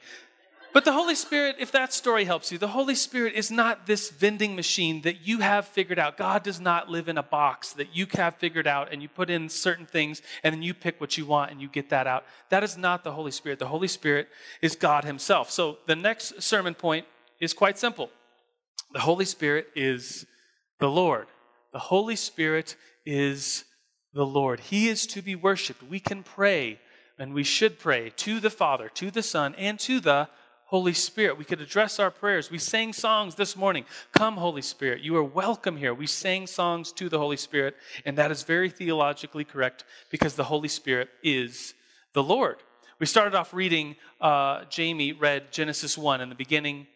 But 0.77 0.85
the 0.85 0.94
Holy 0.94 1.15
Spirit, 1.15 1.56
if 1.57 1.71
that 1.71 1.91
story 1.91 2.24
helps 2.24 2.51
you, 2.51 2.59
the 2.59 2.68
Holy 2.68 2.94
Spirit 2.94 3.33
is 3.33 3.50
not 3.50 3.88
this 3.88 4.12
vending 4.12 4.56
machine 4.56 5.01
that 5.01 5.25
you 5.25 5.39
have 5.39 5.65
figured 5.65 5.97
out. 5.97 6.18
God 6.18 6.44
does 6.44 6.62
not 6.62 6.88
live 6.88 7.09
in 7.09 7.18
a 7.18 7.24
box 7.24 7.74
that 7.74 7.95
you 7.95 8.06
have 8.13 8.35
figured 8.35 8.68
out 8.68 8.94
and 8.94 9.01
you 9.01 9.09
put 9.09 9.31
in 9.31 9.50
certain 9.50 9.88
things 9.88 10.21
and 10.44 10.53
then 10.53 10.62
you 10.62 10.75
pick 10.75 11.01
what 11.01 11.18
you 11.18 11.25
want 11.25 11.50
and 11.50 11.59
you 11.59 11.68
get 11.68 11.89
that 11.89 12.06
out. 12.06 12.25
That 12.50 12.63
is 12.63 12.77
not 12.77 13.03
the 13.03 13.12
Holy 13.12 13.31
Spirit. 13.31 13.57
The 13.57 13.65
Holy 13.65 13.88
Spirit 13.88 14.27
is 14.62 14.75
God 14.75 15.03
Himself. 15.03 15.50
So 15.50 15.79
the 15.88 15.95
next 15.95 16.44
sermon 16.44 16.75
point 16.75 17.07
is 17.39 17.56
quite 17.56 17.79
simple 17.79 18.12
the 18.91 19.00
Holy 19.00 19.25
Spirit 19.25 19.69
is 19.75 20.27
the 20.79 20.89
Lord. 20.89 21.25
The 21.74 21.79
Holy 21.79 22.15
Spirit 22.15 22.75
is 23.03 23.63
the 24.13 24.27
Lord. 24.27 24.59
He 24.59 24.89
is 24.89 25.07
to 25.07 25.24
be 25.24 25.33
worshiped. 25.33 25.81
We 25.81 26.00
can 26.00 26.21
pray 26.21 26.79
and 27.18 27.33
we 27.33 27.44
should 27.44 27.79
pray 27.79 28.12
to 28.18 28.39
the 28.39 28.51
Father, 28.51 28.89
to 28.89 29.09
the 29.09 29.24
Son, 29.24 29.56
and 29.56 29.79
to 29.79 30.00
the 30.00 30.29
Holy 30.68 30.94
Spirit. 30.94 31.38
We 31.38 31.46
could 31.46 31.62
address 31.62 31.98
our 31.98 32.12
prayers. 32.12 32.52
We 32.52 32.58
sang 32.58 32.92
songs 32.92 33.36
this 33.36 33.56
morning. 33.56 33.86
Come, 34.12 34.36
Holy 34.36 34.62
Spirit. 34.62 35.02
You 35.02 35.16
are 35.16 35.24
welcome 35.24 35.78
here. 35.78 35.94
We 35.94 36.08
sang 36.08 36.46
songs 36.46 36.92
to 36.94 37.08
the 37.08 37.18
Holy 37.18 37.38
Spirit, 37.38 37.78
and 38.06 38.18
that 38.18 38.31
is 38.31 38.44
very 38.44 38.69
theologically 38.69 39.46
correct 39.46 39.86
because 40.12 40.36
the 40.36 40.44
Holy 40.44 40.68
Spirit 40.68 41.08
is 41.24 41.74
the 42.12 42.22
Lord. 42.22 42.58
We 43.00 43.06
started 43.06 43.34
off 43.34 43.54
reading, 43.54 43.96
uh, 44.19 44.66
Jamie 44.66 45.14
read 45.14 45.54
Genesis 45.54 45.98
1. 45.98 46.19
In 46.19 46.28
the 46.28 46.36
beginning, 46.36 46.88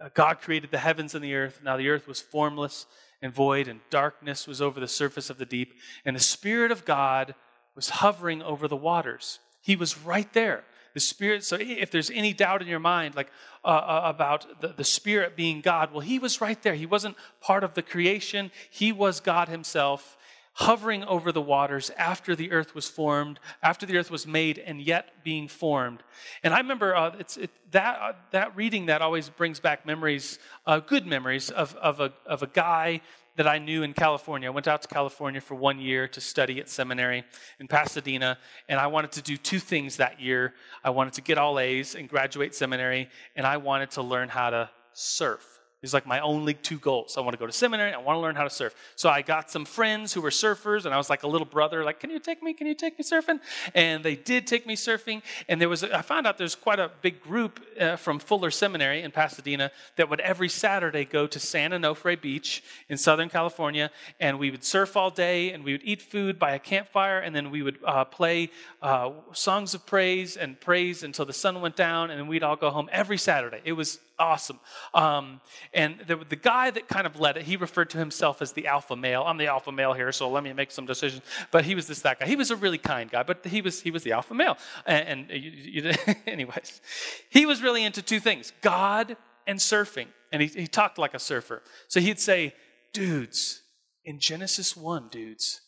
uh, 0.00 0.08
God 0.14 0.40
created 0.40 0.70
the 0.70 0.78
heavens 0.78 1.14
and 1.14 1.22
the 1.22 1.34
earth. 1.34 1.60
Now 1.62 1.76
the 1.76 1.90
earth 1.90 2.08
was 2.08 2.18
formless 2.18 2.86
and 3.20 3.30
void, 3.30 3.68
and 3.68 3.80
darkness 3.90 4.46
was 4.46 4.62
over 4.62 4.80
the 4.80 4.88
surface 4.88 5.28
of 5.28 5.36
the 5.36 5.44
deep, 5.44 5.74
and 6.06 6.16
the 6.16 6.20
Spirit 6.20 6.70
of 6.70 6.86
God 6.86 7.34
was 7.76 7.90
hovering 7.90 8.40
over 8.40 8.68
the 8.68 8.74
waters. 8.76 9.38
He 9.60 9.76
was 9.76 9.98
right 9.98 10.32
there 10.32 10.64
the 10.94 11.00
Spirit. 11.00 11.44
So 11.44 11.56
if 11.60 11.90
there's 11.90 12.10
any 12.10 12.32
doubt 12.32 12.62
in 12.62 12.68
your 12.68 12.78
mind, 12.80 13.14
like 13.14 13.30
uh, 13.64 13.68
uh, 13.68 14.02
about 14.04 14.60
the, 14.60 14.68
the 14.68 14.84
Spirit 14.84 15.36
being 15.36 15.60
God, 15.60 15.92
well, 15.92 16.00
He 16.00 16.18
was 16.18 16.40
right 16.40 16.60
there. 16.62 16.74
He 16.74 16.86
wasn't 16.86 17.16
part 17.40 17.64
of 17.64 17.74
the 17.74 17.82
creation, 17.82 18.50
He 18.70 18.92
was 18.92 19.20
God 19.20 19.48
Himself. 19.48 20.16
Hovering 20.56 21.02
over 21.04 21.32
the 21.32 21.40
waters 21.40 21.90
after 21.96 22.36
the 22.36 22.52
earth 22.52 22.74
was 22.74 22.86
formed, 22.86 23.40
after 23.62 23.86
the 23.86 23.96
earth 23.96 24.10
was 24.10 24.26
made, 24.26 24.58
and 24.58 24.82
yet 24.82 25.24
being 25.24 25.48
formed. 25.48 26.02
And 26.42 26.52
I 26.52 26.58
remember 26.58 26.94
uh, 26.94 27.16
it's 27.18 27.38
it, 27.38 27.50
that 27.70 27.98
uh, 27.98 28.12
that 28.32 28.54
reading 28.54 28.84
that 28.86 29.00
always 29.00 29.30
brings 29.30 29.60
back 29.60 29.86
memories, 29.86 30.38
uh, 30.66 30.80
good 30.80 31.06
memories 31.06 31.48
of 31.50 31.74
of 31.76 32.00
a 32.00 32.12
of 32.26 32.42
a 32.42 32.46
guy 32.48 33.00
that 33.36 33.48
I 33.48 33.58
knew 33.58 33.82
in 33.82 33.94
California. 33.94 34.48
I 34.48 34.52
went 34.52 34.68
out 34.68 34.82
to 34.82 34.88
California 34.88 35.40
for 35.40 35.54
one 35.54 35.78
year 35.78 36.06
to 36.08 36.20
study 36.20 36.60
at 36.60 36.68
seminary 36.68 37.24
in 37.58 37.68
Pasadena, 37.68 38.38
and 38.68 38.78
I 38.78 38.86
wanted 38.86 39.12
to 39.12 39.22
do 39.22 39.36
two 39.36 39.58
things 39.58 39.96
that 39.96 40.20
year. 40.20 40.54
I 40.84 40.90
wanted 40.90 41.14
to 41.14 41.22
get 41.22 41.38
all 41.38 41.58
A's 41.58 41.94
and 41.94 42.08
graduate 42.08 42.54
seminary, 42.54 43.08
and 43.34 43.46
I 43.46 43.56
wanted 43.56 43.90
to 43.92 44.02
learn 44.02 44.28
how 44.28 44.50
to 44.50 44.70
surf. 44.92 45.51
These 45.82 45.92
like 45.92 46.06
my 46.06 46.20
only 46.20 46.54
two 46.54 46.78
goals. 46.78 47.16
I 47.18 47.22
want 47.22 47.32
to 47.32 47.38
go 47.38 47.46
to 47.46 47.52
seminary. 47.52 47.92
I 47.92 47.98
want 47.98 48.16
to 48.16 48.20
learn 48.20 48.36
how 48.36 48.44
to 48.44 48.50
surf. 48.50 48.72
So 48.94 49.10
I 49.10 49.20
got 49.20 49.50
some 49.50 49.64
friends 49.64 50.12
who 50.12 50.20
were 50.20 50.30
surfers, 50.30 50.84
and 50.84 50.94
I 50.94 50.96
was 50.96 51.10
like 51.10 51.24
a 51.24 51.26
little 51.26 51.44
brother, 51.44 51.82
like, 51.82 51.98
"Can 51.98 52.10
you 52.10 52.20
take 52.20 52.40
me? 52.40 52.54
Can 52.54 52.68
you 52.68 52.74
take 52.74 52.96
me 52.96 53.04
surfing?" 53.04 53.40
And 53.74 54.04
they 54.04 54.14
did 54.14 54.46
take 54.46 54.64
me 54.64 54.76
surfing. 54.76 55.22
And 55.48 55.60
there 55.60 55.68
was, 55.68 55.82
I 55.82 56.02
found 56.02 56.28
out 56.28 56.38
there's 56.38 56.54
quite 56.54 56.78
a 56.78 56.88
big 57.02 57.20
group 57.20 57.58
uh, 57.80 57.96
from 57.96 58.20
Fuller 58.20 58.52
Seminary 58.52 59.02
in 59.02 59.10
Pasadena 59.10 59.72
that 59.96 60.08
would 60.08 60.20
every 60.20 60.48
Saturday 60.48 61.04
go 61.04 61.26
to 61.26 61.40
San 61.40 61.72
Onofre 61.72 62.20
Beach 62.20 62.62
in 62.88 62.96
Southern 62.96 63.28
California, 63.28 63.90
and 64.20 64.38
we 64.38 64.52
would 64.52 64.62
surf 64.62 64.96
all 64.96 65.10
day, 65.10 65.50
and 65.50 65.64
we 65.64 65.72
would 65.72 65.82
eat 65.82 66.00
food 66.00 66.38
by 66.38 66.52
a 66.52 66.60
campfire, 66.60 67.18
and 67.18 67.34
then 67.34 67.50
we 67.50 67.60
would 67.60 67.78
uh, 67.84 68.04
play 68.04 68.50
uh, 68.82 69.10
songs 69.32 69.74
of 69.74 69.84
praise 69.84 70.36
and 70.36 70.60
praise 70.60 71.02
until 71.02 71.24
the 71.24 71.32
sun 71.32 71.60
went 71.60 71.74
down, 71.74 72.12
and 72.12 72.20
then 72.20 72.28
we'd 72.28 72.44
all 72.44 72.54
go 72.54 72.70
home 72.70 72.88
every 72.92 73.18
Saturday. 73.18 73.60
It 73.64 73.72
was 73.72 73.98
awesome. 74.22 74.60
Um, 74.94 75.40
and 75.74 75.98
the, 76.06 76.16
the 76.16 76.36
guy 76.36 76.70
that 76.70 76.88
kind 76.88 77.06
of 77.06 77.18
led 77.18 77.36
it, 77.36 77.42
he 77.42 77.56
referred 77.56 77.90
to 77.90 77.98
himself 77.98 78.40
as 78.40 78.52
the 78.52 78.68
alpha 78.68 78.94
male. 78.94 79.24
I'm 79.26 79.36
the 79.36 79.48
alpha 79.48 79.72
male 79.72 79.92
here, 79.92 80.12
so 80.12 80.30
let 80.30 80.44
me 80.44 80.52
make 80.52 80.70
some 80.70 80.86
decisions. 80.86 81.22
But 81.50 81.64
he 81.64 81.74
was 81.74 81.88
this 81.88 82.00
that 82.00 82.20
guy. 82.20 82.26
He 82.26 82.36
was 82.36 82.50
a 82.50 82.56
really 82.56 82.78
kind 82.78 83.10
guy, 83.10 83.24
but 83.24 83.44
he 83.44 83.60
was 83.60 83.82
he 83.82 83.90
was 83.90 84.04
the 84.04 84.12
alpha 84.12 84.34
male. 84.34 84.56
And, 84.86 85.28
and 85.28 85.42
you, 85.42 85.50
you, 85.50 85.92
anyways, 86.26 86.80
he 87.28 87.44
was 87.44 87.62
really 87.62 87.84
into 87.84 88.00
two 88.00 88.20
things: 88.20 88.52
God 88.62 89.16
and 89.46 89.58
surfing. 89.58 90.06
And 90.30 90.40
he, 90.40 90.48
he 90.48 90.66
talked 90.66 90.96
like 90.96 91.12
a 91.12 91.18
surfer. 91.18 91.62
So 91.88 92.00
he'd 92.00 92.20
say, 92.20 92.54
"Dudes, 92.92 93.62
in 94.04 94.20
Genesis 94.20 94.76
one, 94.76 95.08
dudes." 95.10 95.60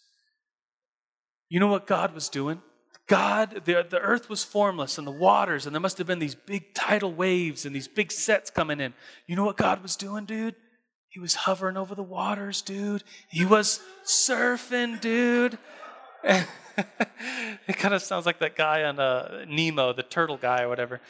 You 1.48 1.60
know 1.60 1.68
what 1.68 1.86
God 1.86 2.14
was 2.14 2.28
doing? 2.28 2.62
God, 3.06 3.62
the, 3.64 3.86
the 3.88 4.00
earth 4.00 4.30
was 4.30 4.42
formless 4.42 4.96
and 4.96 5.06
the 5.06 5.12
waters, 5.12 5.66
and 5.66 5.74
there 5.74 5.80
must 5.80 5.98
have 5.98 6.06
been 6.06 6.20
these 6.20 6.34
big 6.34 6.74
tidal 6.74 7.12
waves 7.12 7.66
and 7.66 7.76
these 7.76 7.88
big 7.88 8.10
sets 8.10 8.50
coming 8.50 8.80
in. 8.80 8.94
You 9.26 9.36
know 9.36 9.44
what 9.44 9.58
God 9.58 9.82
was 9.82 9.94
doing, 9.94 10.24
dude? 10.24 10.54
He 11.08 11.20
was 11.20 11.34
hovering 11.34 11.76
over 11.76 11.94
the 11.94 12.02
waters, 12.02 12.62
dude. 12.62 13.04
He 13.30 13.44
was 13.44 13.80
surfing, 14.04 15.00
dude. 15.00 15.58
it 16.24 17.76
kind 17.76 17.94
of 17.94 18.02
sounds 18.02 18.26
like 18.26 18.38
that 18.40 18.56
guy 18.56 18.84
on 18.84 18.98
uh, 18.98 19.44
Nemo, 19.46 19.92
the 19.92 20.02
turtle 20.02 20.38
guy 20.38 20.62
or 20.62 20.68
whatever. 20.68 21.00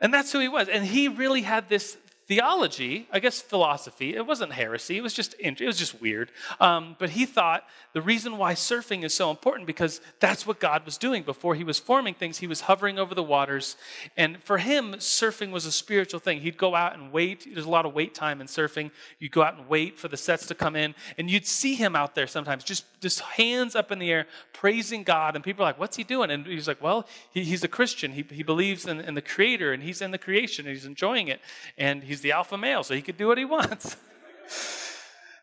And 0.00 0.12
that's 0.12 0.32
who 0.32 0.38
he 0.38 0.48
was. 0.48 0.68
And 0.68 0.84
he 0.84 1.08
really 1.08 1.42
had 1.42 1.68
this 1.68 1.96
theology, 2.32 3.06
I 3.12 3.20
guess 3.20 3.42
philosophy, 3.42 4.16
it 4.16 4.26
wasn't 4.26 4.52
heresy, 4.52 4.96
it 4.96 5.02
was 5.02 5.12
just, 5.12 5.34
it 5.38 5.60
was 5.60 5.76
just 5.76 6.00
weird. 6.00 6.30
Um, 6.60 6.96
but 6.98 7.10
he 7.10 7.26
thought 7.26 7.64
the 7.92 8.00
reason 8.00 8.38
why 8.38 8.54
surfing 8.54 9.04
is 9.04 9.12
so 9.12 9.30
important 9.30 9.66
because 9.66 10.00
that's 10.18 10.46
what 10.46 10.58
God 10.58 10.86
was 10.86 10.96
doing 10.96 11.24
before 11.24 11.54
he 11.54 11.62
was 11.62 11.78
forming 11.78 12.14
things. 12.14 12.38
He 12.38 12.46
was 12.46 12.62
hovering 12.62 12.98
over 12.98 13.14
the 13.14 13.22
waters. 13.22 13.76
And 14.16 14.42
for 14.42 14.56
him, 14.56 14.94
surfing 14.94 15.50
was 15.50 15.66
a 15.66 15.72
spiritual 15.72 16.20
thing. 16.20 16.40
He'd 16.40 16.56
go 16.56 16.74
out 16.74 16.94
and 16.94 17.12
wait. 17.12 17.46
There's 17.52 17.66
a 17.66 17.70
lot 17.70 17.84
of 17.84 17.92
wait 17.92 18.14
time 18.14 18.40
in 18.40 18.46
surfing. 18.46 18.92
You'd 19.18 19.32
go 19.32 19.42
out 19.42 19.58
and 19.58 19.68
wait 19.68 19.98
for 19.98 20.08
the 20.08 20.16
sets 20.16 20.46
to 20.46 20.54
come 20.54 20.74
in. 20.74 20.94
And 21.18 21.30
you'd 21.30 21.46
see 21.46 21.74
him 21.74 21.94
out 21.94 22.14
there 22.14 22.26
sometimes, 22.26 22.64
just, 22.64 22.86
just 23.02 23.20
hands 23.20 23.76
up 23.76 23.92
in 23.92 23.98
the 23.98 24.10
air, 24.10 24.26
praising 24.54 25.02
God. 25.02 25.34
And 25.34 25.44
people 25.44 25.66
are 25.66 25.68
like, 25.68 25.78
what's 25.78 25.98
he 25.98 26.04
doing? 26.04 26.30
And 26.30 26.46
he's 26.46 26.68
like, 26.68 26.82
well, 26.82 27.06
he, 27.30 27.44
he's 27.44 27.62
a 27.62 27.68
Christian. 27.68 28.12
He, 28.12 28.24
he 28.30 28.42
believes 28.42 28.86
in, 28.86 29.00
in 29.00 29.12
the 29.12 29.22
creator 29.22 29.74
and 29.74 29.82
he's 29.82 30.00
in 30.00 30.12
the 30.12 30.18
creation 30.18 30.64
and 30.66 30.74
he's 30.74 30.86
enjoying 30.86 31.28
it. 31.28 31.42
And 31.76 32.02
he's 32.02 32.21
the 32.22 32.32
alpha 32.32 32.56
male, 32.56 32.82
so 32.82 32.94
he 32.94 33.02
could 33.02 33.16
do 33.16 33.26
what 33.26 33.38
he 33.38 33.44
wants. 33.44 33.96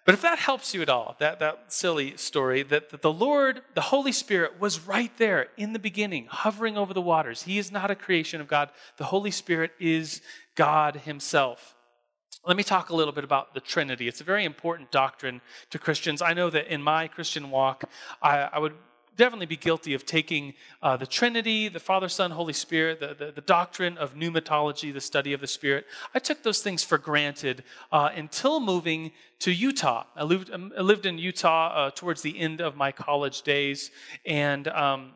But 0.09 0.15
if 0.15 0.23
that 0.23 0.39
helps 0.39 0.73
you 0.73 0.81
at 0.81 0.89
all, 0.89 1.15
that, 1.19 1.37
that 1.37 1.71
silly 1.71 2.17
story, 2.17 2.63
that, 2.63 2.89
that 2.89 3.03
the 3.03 3.13
Lord, 3.13 3.61
the 3.75 3.81
Holy 3.81 4.11
Spirit, 4.11 4.59
was 4.59 4.87
right 4.87 5.15
there 5.19 5.49
in 5.55 5.71
the 5.71 5.77
beginning, 5.77 6.25
hovering 6.31 6.79
over 6.79 6.95
the 6.95 7.01
waters. 7.01 7.43
He 7.43 7.59
is 7.59 7.71
not 7.71 7.91
a 7.91 7.95
creation 7.95 8.41
of 8.41 8.47
God. 8.47 8.71
The 8.97 9.03
Holy 9.03 9.29
Spirit 9.29 9.69
is 9.79 10.23
God 10.55 10.95
Himself. 10.95 11.75
Let 12.43 12.57
me 12.57 12.63
talk 12.63 12.89
a 12.89 12.95
little 12.95 13.13
bit 13.13 13.23
about 13.23 13.53
the 13.53 13.59
Trinity. 13.59 14.07
It's 14.07 14.19
a 14.19 14.23
very 14.23 14.45
important 14.45 14.89
doctrine 14.89 15.41
to 15.69 15.77
Christians. 15.77 16.23
I 16.23 16.33
know 16.33 16.49
that 16.49 16.73
in 16.73 16.81
my 16.81 17.07
Christian 17.07 17.51
walk, 17.51 17.83
I, 18.19 18.49
I 18.53 18.57
would 18.57 18.73
definitely 19.19 19.45
be 19.45 19.57
guilty 19.57 19.93
of 19.93 20.05
taking 20.05 20.53
uh, 20.81 20.95
the 20.95 21.05
Trinity, 21.05 21.67
the 21.67 21.79
Father, 21.79 22.07
Son, 22.07 22.31
Holy 22.31 22.53
Spirit, 22.53 23.01
the, 23.01 23.13
the, 23.13 23.31
the, 23.33 23.41
doctrine 23.41 23.97
of 23.97 24.15
pneumatology, 24.15 24.93
the 24.93 25.01
study 25.01 25.33
of 25.33 25.41
the 25.41 25.47
Spirit. 25.47 25.85
I 26.15 26.19
took 26.19 26.41
those 26.41 26.61
things 26.61 26.85
for 26.85 26.97
granted 26.97 27.63
uh, 27.91 28.09
until 28.15 28.61
moving 28.61 29.11
to 29.39 29.51
Utah. 29.51 30.05
I 30.15 30.23
lived, 30.23 30.49
um, 30.51 30.71
I 30.77 30.81
lived 30.81 31.05
in 31.05 31.17
Utah 31.17 31.67
uh, 31.67 31.91
towards 31.91 32.21
the 32.21 32.39
end 32.39 32.61
of 32.61 32.77
my 32.77 32.93
college 32.93 33.41
days, 33.41 33.91
and 34.25 34.69
um, 34.69 35.11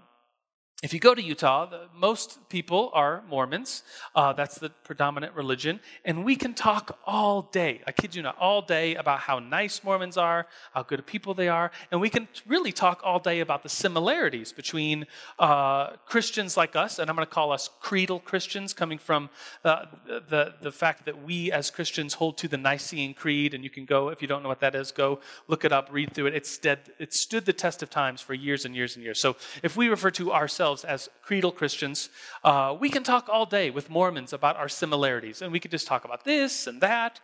if 0.84 0.94
you 0.94 1.00
go 1.00 1.16
to 1.16 1.22
Utah, 1.22 1.66
the, 1.66 1.88
most 1.96 2.50
people 2.50 2.92
are 2.94 3.24
Mormons. 3.30 3.84
Uh, 4.14 4.34
that's 4.34 4.60
the 4.60 4.70
predominant 4.70 5.34
religion. 5.34 5.80
And 6.04 6.26
we 6.26 6.36
can 6.36 6.54
talk 6.54 7.00
all 7.06 7.44
day, 7.54 7.82
I 7.88 7.94
kid 7.94 8.14
you 8.14 8.22
not, 8.22 8.38
all 8.38 8.62
day 8.62 8.96
about 8.96 9.22
how 9.22 9.40
nice 9.40 9.82
Mormons 9.82 10.18
are, 10.18 10.46
how 10.74 10.84
good 10.84 11.06
people 11.08 11.34
they 11.34 11.48
are. 11.48 11.72
And 11.90 12.02
we 12.02 12.10
can 12.10 12.28
really 12.46 12.74
talk 12.74 13.00
all 13.02 13.20
day 13.20 13.40
about 13.40 13.64
the 13.64 13.70
similarities 13.70 14.52
between 14.52 15.06
uh, 15.40 15.92
Christians 16.06 16.58
like 16.58 16.76
us, 16.76 17.00
and 17.00 17.10
I'm 17.10 17.16
going 17.16 17.26
to 17.26 17.34
call 17.34 17.54
us 17.54 17.70
creedal 17.80 18.20
Christians, 18.20 18.74
coming 18.74 18.98
from 18.98 19.30
uh, 19.64 19.86
the, 20.06 20.56
the 20.62 20.72
fact 20.72 21.06
that 21.06 21.24
we 21.24 21.50
as 21.50 21.72
Christians 21.72 22.16
hold 22.16 22.38
to 22.40 22.50
the 22.50 22.58
Nicene 22.58 23.14
Creed. 23.14 23.54
And 23.54 23.64
you 23.64 23.70
can 23.70 23.86
go, 23.86 24.10
if 24.10 24.22
you 24.22 24.28
don't 24.28 24.44
know 24.44 24.50
what 24.50 24.60
that 24.60 24.76
is, 24.76 24.92
go 24.92 25.22
look 25.48 25.64
it 25.64 25.72
up, 25.72 25.88
read 25.94 26.14
through 26.14 26.26
it. 26.28 26.36
It's, 26.36 26.58
dead, 26.58 26.92
it 27.00 27.14
stood 27.14 27.46
the 27.46 27.54
test 27.54 27.82
of 27.82 27.90
times 27.90 28.20
for 28.20 28.34
years 28.34 28.66
and 28.66 28.76
years 28.76 28.98
and 28.98 29.04
years. 29.06 29.20
So 29.20 29.38
if 29.64 29.78
we 29.78 29.88
refer 29.88 30.12
to 30.12 30.34
ourselves, 30.34 30.73
ourselves 30.74 30.86
as 30.86 31.10
creedal 31.22 31.52
Christians, 31.52 32.10
uh, 32.44 32.76
we 32.80 32.90
can 32.90 33.04
talk 33.04 33.30
all 33.30 33.46
day 33.46 33.70
with 33.70 33.90
Mormons 33.90 34.34
about 34.34 34.58
our 34.58 34.70
similarities, 34.70 35.42
and 35.42 35.52
we 35.52 35.60
could 35.60 35.72
just 35.72 35.88
talk 35.88 36.06
about 36.06 36.24
this 36.24 36.68
and 36.68 36.82
that. 36.82 37.20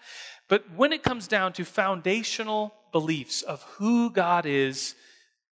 But 0.48 0.64
when 0.76 0.92
it 0.94 1.04
comes 1.04 1.28
down 1.28 1.54
to 1.54 1.66
foundational 1.66 2.74
beliefs 2.92 3.42
of 3.42 3.64
who 3.78 4.12
God 4.12 4.46
is, 4.46 4.96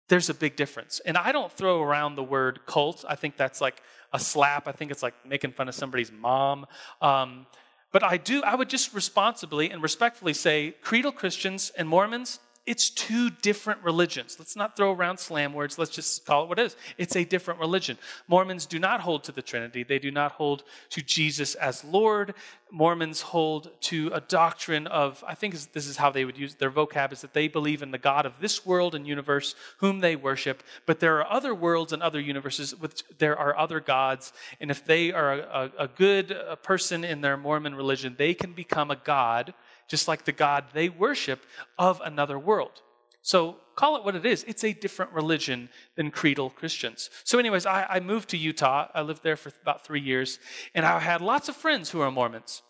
there's 0.10 0.30
a 0.30 0.34
big 0.34 0.56
difference. 0.56 1.02
And 1.06 1.18
I 1.18 1.32
don't 1.32 1.52
throw 1.52 1.82
around 1.82 2.16
the 2.16 2.24
word 2.24 2.60
cult. 2.66 3.06
I 3.08 3.16
think 3.16 3.38
that's 3.38 3.62
like 3.62 3.82
a 4.14 4.20
slap. 4.20 4.68
I 4.68 4.72
think 4.72 4.92
it's 4.92 5.04
like 5.04 5.16
making 5.26 5.54
fun 5.54 5.68
of 5.68 5.76
somebody's 5.76 6.12
mom. 6.12 6.66
Um, 7.02 7.48
but 7.92 8.04
I 8.04 8.18
do, 8.18 8.44
I 8.44 8.56
would 8.56 8.70
just 8.70 8.94
responsibly 8.94 9.72
and 9.72 9.82
respectfully 9.82 10.34
say 10.34 10.76
creedal 10.82 11.12
Christians 11.12 11.72
and 11.78 11.88
Mormons, 11.88 12.40
it's 12.66 12.90
two 12.90 13.30
different 13.30 13.84
religions. 13.84 14.38
Let's 14.40 14.56
not 14.56 14.76
throw 14.76 14.92
around 14.92 15.20
slam 15.20 15.54
words. 15.54 15.78
Let's 15.78 15.92
just 15.92 16.26
call 16.26 16.44
it 16.44 16.50
what 16.50 16.58
it 16.58 16.66
is. 16.66 16.76
It's 16.98 17.16
a 17.16 17.24
different 17.24 17.60
religion. 17.60 17.98
Mormons 18.28 18.66
do 18.66 18.80
not 18.80 19.02
hold 19.02 19.24
to 19.26 19.32
the 19.32 19.44
Trinity. 19.44 19.84
They 19.84 20.00
do 20.00 20.10
not 20.10 20.32
hold 20.32 20.64
to 20.90 21.02
Jesus 21.04 21.54
as 21.56 21.84
Lord. 21.84 22.34
Mormons 22.72 23.22
hold 23.22 23.70
to 23.82 24.10
a 24.14 24.20
doctrine 24.20 24.88
of, 24.88 25.24
I 25.28 25.36
think 25.36 25.54
this 25.74 25.86
is 25.86 25.98
how 25.98 26.10
they 26.10 26.26
would 26.26 26.40
use 26.40 26.56
their 26.56 26.72
vocab, 26.72 27.14
is 27.14 27.22
that 27.22 27.34
they 27.34 27.48
believe 27.48 27.84
in 27.84 27.92
the 27.92 28.00
God 28.00 28.26
of 28.26 28.34
this 28.42 28.66
world 28.66 28.96
and 28.96 29.06
universe 29.06 29.54
whom 29.78 30.00
they 30.00 30.16
worship. 30.16 30.64
But 30.88 31.00
there 31.00 31.20
are 31.20 31.32
other 31.32 31.54
worlds 31.54 31.94
and 31.94 32.02
other 32.02 32.20
universes, 32.20 32.76
which 32.76 33.04
there 33.20 33.38
are 33.38 33.56
other 33.56 33.80
gods. 33.80 34.34
And 34.60 34.72
if 34.72 34.84
they 34.84 35.12
are 35.12 35.34
a, 35.34 35.72
a, 35.78 35.84
a 35.84 35.88
good 35.88 36.36
person 36.64 37.04
in 37.04 37.22
their 37.22 37.38
Mormon 37.38 37.76
religion, 37.76 38.16
they 38.18 38.34
can 38.34 38.54
become 38.54 38.90
a 38.90 38.96
God 38.96 39.54
just 39.88 40.08
like 40.08 40.26
the 40.26 40.32
God 40.32 40.66
they 40.74 40.90
worship 40.90 41.46
of 41.78 42.02
another 42.04 42.40
world. 42.40 42.82
So 43.22 43.58
call 43.76 43.98
it 43.98 44.04
what 44.04 44.16
it 44.16 44.26
is. 44.26 44.44
It's 44.48 44.64
a 44.64 44.74
different 44.74 45.12
religion 45.12 45.70
than 45.96 46.12
creedal 46.12 46.52
Christians. 46.52 47.10
So, 47.24 47.40
anyways, 47.40 47.66
I, 47.66 47.86
I, 47.90 48.00
moved 48.00 48.30
to 48.30 48.38
Utah. 48.38 48.88
I 48.94 49.02
lived 49.02 49.24
there 49.24 49.36
for 49.36 49.52
about 49.64 49.84
three 49.84 50.00
years, 50.00 50.40
and 50.74 50.86
I 50.86 51.00
had 51.00 51.22
lots 51.22 51.50
of 51.50 51.56
friends 51.56 51.90
who 51.90 52.02
are 52.02 52.12
Mormons. 52.12 52.62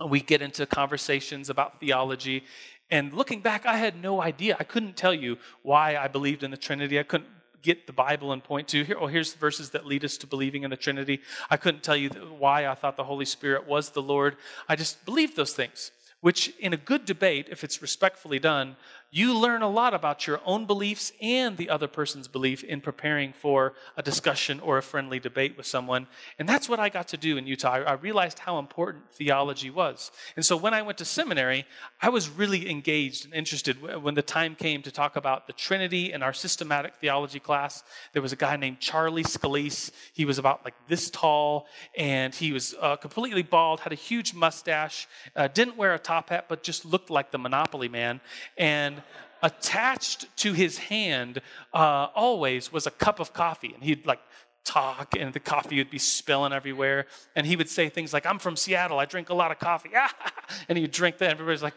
And 0.00 0.10
we 0.10 0.20
get 0.20 0.42
into 0.42 0.66
conversations 0.66 1.48
about 1.48 1.78
theology. 1.78 2.42
And 2.90 3.12
looking 3.12 3.40
back, 3.40 3.66
I 3.66 3.76
had 3.76 4.00
no 4.02 4.20
idea. 4.20 4.56
I 4.58 4.64
couldn't 4.64 4.96
tell 4.96 5.14
you 5.14 5.38
why 5.62 5.96
I 5.96 6.08
believed 6.08 6.42
in 6.42 6.50
the 6.50 6.56
Trinity. 6.56 6.98
I 6.98 7.04
couldn't 7.04 7.30
get 7.62 7.86
the 7.86 7.92
Bible 7.92 8.32
and 8.32 8.42
point 8.42 8.66
to 8.68 8.82
here. 8.82 8.96
Oh, 9.00 9.06
here's 9.06 9.32
the 9.32 9.38
verses 9.38 9.70
that 9.70 9.86
lead 9.86 10.04
us 10.04 10.16
to 10.18 10.26
believing 10.26 10.64
in 10.64 10.70
the 10.70 10.76
Trinity. 10.76 11.20
I 11.50 11.56
couldn't 11.56 11.84
tell 11.84 11.96
you 11.96 12.10
why 12.10 12.66
I 12.66 12.74
thought 12.74 12.96
the 12.96 13.04
Holy 13.04 13.24
Spirit 13.24 13.66
was 13.66 13.90
the 13.90 14.02
Lord. 14.02 14.36
I 14.68 14.74
just 14.74 15.04
believed 15.04 15.36
those 15.36 15.54
things 15.54 15.92
which 16.24 16.54
in 16.58 16.72
a 16.72 16.76
good 16.78 17.04
debate, 17.04 17.48
if 17.50 17.62
it's 17.62 17.82
respectfully 17.82 18.38
done, 18.38 18.76
you 19.16 19.32
learn 19.38 19.62
a 19.62 19.68
lot 19.68 19.94
about 19.94 20.26
your 20.26 20.40
own 20.44 20.66
beliefs 20.66 21.12
and 21.20 21.56
the 21.56 21.70
other 21.70 21.86
person's 21.86 22.26
belief 22.26 22.64
in 22.64 22.80
preparing 22.80 23.32
for 23.32 23.74
a 23.96 24.02
discussion 24.02 24.58
or 24.58 24.76
a 24.76 24.82
friendly 24.82 25.20
debate 25.20 25.56
with 25.56 25.66
someone. 25.66 26.08
And 26.36 26.48
that's 26.48 26.68
what 26.68 26.80
I 26.80 26.88
got 26.88 27.06
to 27.08 27.16
do 27.16 27.36
in 27.36 27.46
Utah. 27.46 27.74
I 27.74 27.92
realized 27.92 28.40
how 28.40 28.58
important 28.58 29.04
theology 29.12 29.70
was. 29.70 30.10
And 30.34 30.44
so 30.44 30.56
when 30.56 30.74
I 30.74 30.82
went 30.82 30.98
to 30.98 31.04
seminary, 31.04 31.64
I 32.02 32.08
was 32.08 32.28
really 32.28 32.68
engaged 32.68 33.24
and 33.24 33.32
interested. 33.32 33.80
When 34.02 34.14
the 34.14 34.22
time 34.22 34.56
came 34.56 34.82
to 34.82 34.90
talk 34.90 35.14
about 35.14 35.46
the 35.46 35.52
Trinity 35.52 36.12
in 36.12 36.24
our 36.24 36.32
systematic 36.32 36.96
theology 36.96 37.38
class, 37.38 37.84
there 38.14 38.22
was 38.22 38.32
a 38.32 38.36
guy 38.36 38.56
named 38.56 38.80
Charlie 38.80 39.22
Scalise. 39.22 39.92
He 40.12 40.24
was 40.24 40.38
about 40.38 40.64
like 40.64 40.74
this 40.88 41.08
tall, 41.08 41.68
and 41.96 42.34
he 42.34 42.50
was 42.50 42.74
uh, 42.80 42.96
completely 42.96 43.42
bald, 43.42 43.78
had 43.78 43.92
a 43.92 43.94
huge 44.10 44.34
mustache, 44.34 45.06
uh, 45.36 45.46
didn't 45.46 45.76
wear 45.76 45.94
a 45.94 46.00
top 46.00 46.30
hat, 46.30 46.46
but 46.48 46.64
just 46.64 46.84
looked 46.84 47.10
like 47.10 47.30
the 47.30 47.38
Monopoly 47.38 47.88
man. 47.88 48.20
And 48.58 49.03
attached 49.44 50.34
to 50.38 50.54
his 50.54 50.78
hand 50.78 51.42
uh, 51.74 52.08
always 52.14 52.72
was 52.72 52.86
a 52.86 52.90
cup 52.90 53.20
of 53.20 53.34
coffee. 53.34 53.72
And 53.74 53.84
he'd 53.84 54.06
like 54.06 54.20
talk, 54.64 55.14
and 55.18 55.34
the 55.34 55.40
coffee 55.40 55.76
would 55.76 55.90
be 55.90 55.98
spilling 55.98 56.54
everywhere. 56.54 57.06
And 57.36 57.46
he 57.46 57.54
would 57.54 57.68
say 57.68 57.90
things 57.90 58.14
like, 58.14 58.24
I'm 58.24 58.38
from 58.38 58.56
Seattle, 58.56 58.98
I 58.98 59.04
drink 59.04 59.28
a 59.28 59.34
lot 59.34 59.52
of 59.52 59.58
coffee. 59.58 59.90
and 60.68 60.78
he'd 60.78 60.90
drink 60.90 61.18
that, 61.18 61.30
and 61.30 61.34
everybody's 61.34 61.62
like, 61.62 61.74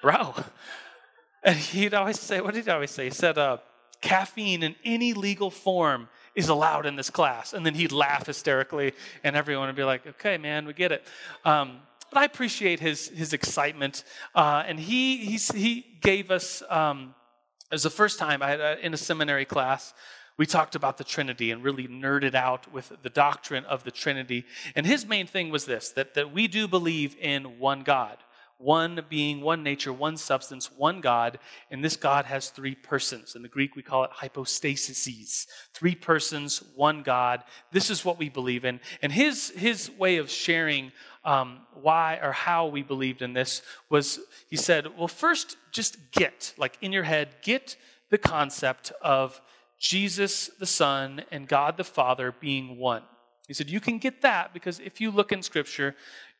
bro. 0.00 0.32
And 1.42 1.56
he'd 1.56 1.92
always 1.92 2.20
say, 2.20 2.40
what 2.40 2.54
did 2.54 2.64
he 2.64 2.70
always 2.70 2.92
say? 2.92 3.04
He 3.06 3.10
said, 3.10 3.36
uh, 3.36 3.58
caffeine 4.00 4.62
in 4.62 4.76
any 4.84 5.12
legal 5.12 5.50
form 5.50 6.08
is 6.36 6.48
allowed 6.48 6.86
in 6.86 6.94
this 6.94 7.10
class. 7.10 7.52
And 7.52 7.66
then 7.66 7.74
he'd 7.74 7.92
laugh 7.92 8.26
hysterically, 8.26 8.92
and 9.24 9.34
everyone 9.34 9.66
would 9.66 9.76
be 9.76 9.84
like, 9.84 10.06
okay, 10.06 10.38
man, 10.38 10.66
we 10.66 10.72
get 10.72 10.92
it. 10.92 11.04
Um, 11.44 11.80
but 12.16 12.22
I 12.22 12.24
appreciate 12.24 12.80
his, 12.80 13.08
his 13.08 13.34
excitement. 13.34 14.02
Uh, 14.34 14.64
and 14.66 14.80
he, 14.80 15.36
he 15.36 15.84
gave 16.00 16.30
us, 16.30 16.62
um, 16.70 17.14
it 17.70 17.74
was 17.74 17.82
the 17.82 17.90
first 17.90 18.18
time 18.18 18.42
I 18.42 18.48
had 18.48 18.58
a, 18.58 18.78
in 18.86 18.94
a 18.94 18.96
seminary 18.96 19.44
class, 19.44 19.92
we 20.38 20.46
talked 20.46 20.74
about 20.74 20.96
the 20.96 21.04
Trinity 21.04 21.50
and 21.50 21.62
really 21.62 21.86
nerded 21.86 22.34
out 22.34 22.72
with 22.72 22.90
the 23.02 23.10
doctrine 23.10 23.66
of 23.66 23.84
the 23.84 23.90
Trinity. 23.90 24.46
And 24.74 24.86
his 24.86 25.04
main 25.04 25.26
thing 25.26 25.50
was 25.50 25.66
this 25.66 25.90
that, 25.90 26.14
that 26.14 26.32
we 26.32 26.48
do 26.48 26.66
believe 26.66 27.14
in 27.20 27.58
one 27.58 27.82
God, 27.82 28.16
one 28.58 29.04
being, 29.08 29.40
one 29.40 29.62
nature, 29.62 29.92
one 29.92 30.16
substance, 30.16 30.70
one 30.76 31.00
God. 31.00 31.38
And 31.70 31.84
this 31.84 31.96
God 31.96 32.24
has 32.24 32.50
three 32.50 32.74
persons. 32.74 33.34
In 33.34 33.42
the 33.42 33.48
Greek, 33.48 33.76
we 33.76 33.82
call 33.82 34.04
it 34.04 34.10
hypostases 34.10 35.46
three 35.74 35.94
persons, 35.94 36.62
one 36.74 37.02
God. 37.02 37.44
This 37.72 37.90
is 37.90 38.04
what 38.04 38.18
we 38.18 38.28
believe 38.28 38.64
in. 38.64 38.80
And 39.02 39.12
his, 39.12 39.50
his 39.50 39.90
way 39.90 40.16
of 40.16 40.30
sharing 40.30 40.92
um, 41.24 41.60
why 41.74 42.18
or 42.22 42.32
how 42.32 42.66
we 42.66 42.82
believed 42.82 43.20
in 43.20 43.32
this 43.32 43.62
was 43.90 44.20
he 44.48 44.56
said, 44.56 44.96
well, 44.96 45.08
first, 45.08 45.56
just 45.72 46.12
get, 46.12 46.54
like 46.56 46.78
in 46.80 46.92
your 46.92 47.02
head, 47.02 47.36
get 47.42 47.76
the 48.10 48.18
concept 48.18 48.92
of 49.02 49.40
Jesus 49.78 50.48
the 50.58 50.66
Son 50.66 51.22
and 51.30 51.48
God 51.48 51.76
the 51.76 51.84
Father 51.84 52.32
being 52.40 52.78
one. 52.78 53.02
He 53.46 53.54
said, 53.54 53.70
You 53.70 53.80
can 53.80 53.98
get 53.98 54.22
that 54.22 54.52
because 54.52 54.80
if 54.80 55.00
you 55.00 55.10
look 55.10 55.32
in 55.32 55.42
Scripture, 55.42 55.94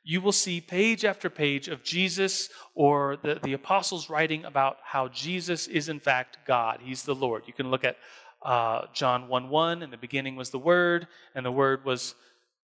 you 0.08 0.20
will 0.20 0.30
see 0.30 0.60
page 0.60 1.04
after 1.04 1.28
page 1.28 1.66
of 1.66 1.82
Jesus 1.82 2.48
or 2.76 3.16
the, 3.16 3.40
the 3.42 3.54
apostles 3.54 4.08
writing 4.08 4.44
about 4.44 4.76
how 4.84 5.08
Jesus 5.08 5.66
is 5.66 5.88
in 5.88 5.98
fact 5.98 6.38
God. 6.46 6.78
He's 6.80 7.02
the 7.02 7.14
Lord. 7.14 7.42
You 7.48 7.52
can 7.52 7.72
look 7.72 7.82
at 7.82 7.96
uh, 8.40 8.82
John 8.94 9.26
1 9.26 9.48
1, 9.48 9.82
in 9.82 9.90
the 9.90 9.96
beginning 9.96 10.36
was 10.36 10.50
the 10.50 10.60
Word, 10.60 11.08
and 11.34 11.44
the 11.44 11.50
Word 11.50 11.84
was 11.84 12.14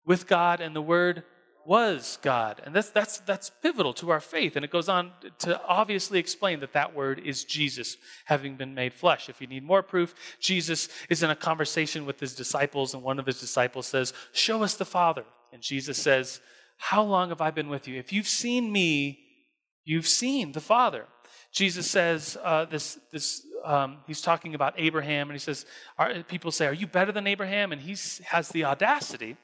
with 0.06 0.28
God, 0.28 0.60
and 0.60 0.76
the 0.76 0.80
Word 0.80 1.24
was 1.66 2.16
God. 2.22 2.62
And 2.64 2.72
that's, 2.72 2.90
that's, 2.90 3.18
that's 3.18 3.50
pivotal 3.50 3.92
to 3.94 4.10
our 4.10 4.20
faith. 4.20 4.54
And 4.54 4.64
it 4.64 4.70
goes 4.70 4.88
on 4.88 5.10
to 5.40 5.60
obviously 5.66 6.20
explain 6.20 6.60
that 6.60 6.74
that 6.74 6.94
word 6.94 7.20
is 7.24 7.44
Jesus 7.44 7.96
having 8.24 8.56
been 8.56 8.74
made 8.74 8.94
flesh. 8.94 9.28
If 9.28 9.40
you 9.40 9.48
need 9.48 9.64
more 9.64 9.82
proof, 9.82 10.14
Jesus 10.40 10.88
is 11.08 11.24
in 11.24 11.30
a 11.30 11.36
conversation 11.36 12.06
with 12.06 12.20
his 12.20 12.34
disciples, 12.34 12.94
and 12.94 13.02
one 13.02 13.18
of 13.18 13.26
his 13.26 13.40
disciples 13.40 13.86
says, 13.86 14.12
Show 14.32 14.62
us 14.62 14.74
the 14.74 14.84
Father. 14.84 15.24
And 15.52 15.60
Jesus 15.60 15.98
says, 15.98 16.40
How 16.82 17.04
long 17.04 17.28
have 17.28 17.40
I 17.40 17.52
been 17.52 17.68
with 17.68 17.86
you? 17.86 17.96
If 17.96 18.12
you've 18.12 18.26
seen 18.26 18.72
me, 18.72 19.20
you've 19.84 20.08
seen 20.08 20.50
the 20.50 20.60
Father. 20.60 21.06
Jesus 21.52 21.88
says 21.88 22.36
uh, 22.42 22.64
this, 22.64 22.98
this 23.12 23.46
um, 23.64 23.98
he's 24.08 24.20
talking 24.20 24.56
about 24.56 24.74
Abraham, 24.76 25.30
and 25.30 25.34
he 25.34 25.38
says, 25.38 25.64
People 26.26 26.50
say, 26.50 26.66
Are 26.66 26.72
you 26.72 26.88
better 26.88 27.12
than 27.12 27.28
Abraham? 27.28 27.70
And 27.70 27.80
he 27.80 27.96
has 28.24 28.48
the 28.48 28.64
audacity 28.64 29.36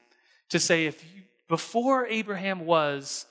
to 0.49 0.59
say, 0.59 0.85
If 0.85 1.01
you 1.15 1.21
before 1.47 2.05
Abraham 2.07 2.65
was, 2.65 3.25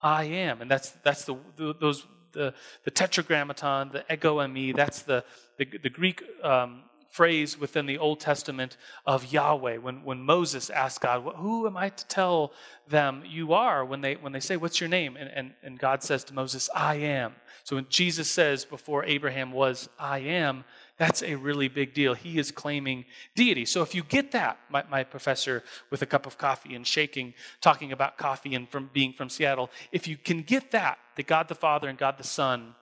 I 0.00 0.24
am. 0.24 0.62
And 0.62 0.70
that's, 0.70 0.90
that's 1.02 1.24
the, 1.24 1.36
the 1.56 1.74
those, 1.80 2.06
the, 2.32 2.54
the 2.84 2.92
tetragrammaton, 2.92 3.90
the 3.90 4.04
ego 4.10 4.36
eimi, 4.36 4.74
that's 4.74 5.02
the, 5.02 5.24
the, 5.58 5.66
the 5.82 5.90
Greek 5.90 6.22
um, 6.44 6.84
phrase 7.08 7.58
within 7.58 7.86
the 7.86 7.98
Old 7.98 8.20
Testament 8.20 8.76
of 9.06 9.32
Yahweh. 9.32 9.78
When, 9.78 10.04
when 10.04 10.22
Moses 10.22 10.70
asked 10.70 11.00
God, 11.00 11.22
Who 11.36 11.66
am 11.66 11.76
I 11.76 11.88
to 11.88 12.06
tell 12.06 12.52
them 12.86 13.22
you 13.26 13.52
are? 13.52 13.84
When 13.84 14.00
they, 14.00 14.14
when 14.14 14.32
they 14.32 14.40
say, 14.40 14.56
What's 14.56 14.80
your 14.80 14.88
name? 14.88 15.16
And, 15.16 15.30
and, 15.30 15.54
and 15.62 15.78
God 15.78 16.02
says 16.02 16.24
to 16.24 16.34
Moses, 16.34 16.68
I 16.74 16.96
am. 16.96 17.34
So 17.64 17.76
when 17.76 17.86
Jesus 17.88 18.30
says, 18.30 18.64
Before 18.64 19.04
Abraham 19.04 19.52
was, 19.52 19.88
I 19.98 20.18
am, 20.20 20.64
that's 20.98 21.22
a 21.22 21.36
really 21.36 21.68
big 21.68 21.94
deal. 21.94 22.14
He 22.14 22.38
is 22.38 22.50
claiming 22.50 23.04
deity. 23.34 23.64
So 23.64 23.82
if 23.82 23.94
you 23.94 24.02
get 24.02 24.32
that, 24.32 24.58
my, 24.68 24.84
my, 24.90 25.04
professor 25.04 25.62
with 25.90 26.02
a 26.02 26.06
cup 26.06 26.26
of 26.26 26.36
coffee 26.36 26.74
and 26.74 26.86
shaking, 26.86 27.34
talking 27.60 27.92
about 27.92 28.18
coffee 28.18 28.54
and 28.54 28.68
from 28.68 28.90
being 28.92 29.12
from 29.12 29.28
Seattle, 29.28 29.70
if 29.92 30.08
you 30.08 30.16
can 30.16 30.42
get 30.42 30.72
that, 30.72 30.98
that 31.16 31.26
God 31.26 31.48
the 31.48 31.54
Father 31.54 31.88
and 31.88 31.96
God 31.96 32.18
the 32.18 32.24
Son 32.24 32.74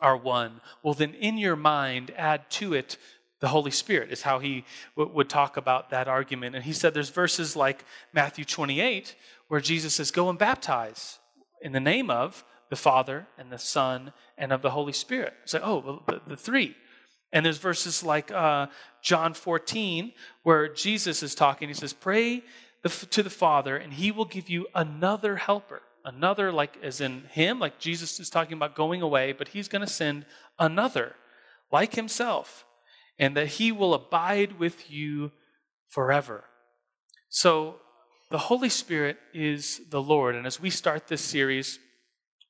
are 0.00 0.16
one, 0.16 0.60
well, 0.82 0.94
then 0.94 1.12
in 1.14 1.36
your 1.38 1.56
mind, 1.56 2.12
add 2.16 2.48
to 2.50 2.72
it 2.72 2.96
the 3.40 3.48
Holy 3.48 3.70
Spirit, 3.70 4.12
is 4.12 4.22
how 4.22 4.38
he 4.38 4.64
w- 4.96 5.14
would 5.14 5.28
talk 5.28 5.56
about 5.56 5.90
that 5.90 6.08
argument. 6.08 6.54
And 6.54 6.64
he 6.64 6.72
said 6.72 6.94
there's 6.94 7.10
verses 7.10 7.56
like 7.56 7.84
Matthew 8.12 8.44
28 8.44 9.16
where 9.48 9.60
Jesus 9.60 9.94
says, 9.94 10.10
Go 10.10 10.28
and 10.28 10.38
baptize 10.38 11.18
in 11.60 11.72
the 11.72 11.80
name 11.80 12.10
of 12.10 12.44
the 12.68 12.76
Father 12.76 13.26
and 13.36 13.50
the 13.50 13.58
Son 13.58 14.12
and 14.38 14.52
of 14.52 14.62
the 14.62 14.70
Holy 14.70 14.92
Spirit. 14.92 15.34
So, 15.44 15.60
oh, 15.62 16.02
the, 16.06 16.20
the 16.26 16.36
three. 16.36 16.76
And 17.32 17.46
there's 17.46 17.58
verses 17.58 18.02
like 18.02 18.30
uh, 18.30 18.66
John 19.02 19.34
14 19.34 20.12
where 20.42 20.68
Jesus 20.72 21.22
is 21.22 21.34
talking. 21.34 21.68
He 21.68 21.74
says, 21.74 21.92
Pray 21.92 22.42
the, 22.82 22.88
to 22.88 23.22
the 23.22 23.30
Father, 23.30 23.76
and 23.76 23.92
he 23.92 24.10
will 24.10 24.24
give 24.24 24.48
you 24.48 24.66
another 24.74 25.36
helper. 25.36 25.82
Another, 26.04 26.50
like 26.50 26.78
as 26.82 27.00
in 27.00 27.24
him, 27.30 27.58
like 27.58 27.78
Jesus 27.78 28.18
is 28.20 28.30
talking 28.30 28.54
about 28.54 28.74
going 28.74 29.02
away, 29.02 29.32
but 29.32 29.48
he's 29.48 29.68
going 29.68 29.84
to 29.84 29.92
send 29.92 30.24
another, 30.58 31.14
like 31.70 31.94
himself, 31.94 32.64
and 33.20 33.36
that 33.36 33.46
he 33.46 33.70
will 33.70 33.94
abide 33.94 34.58
with 34.58 34.90
you 34.90 35.30
forever. 35.88 36.42
So 37.28 37.76
the 38.30 38.38
Holy 38.38 38.68
Spirit 38.68 39.18
is 39.32 39.80
the 39.90 40.02
Lord. 40.02 40.34
And 40.34 40.46
as 40.46 40.58
we 40.58 40.70
start 40.70 41.06
this 41.06 41.20
series, 41.20 41.78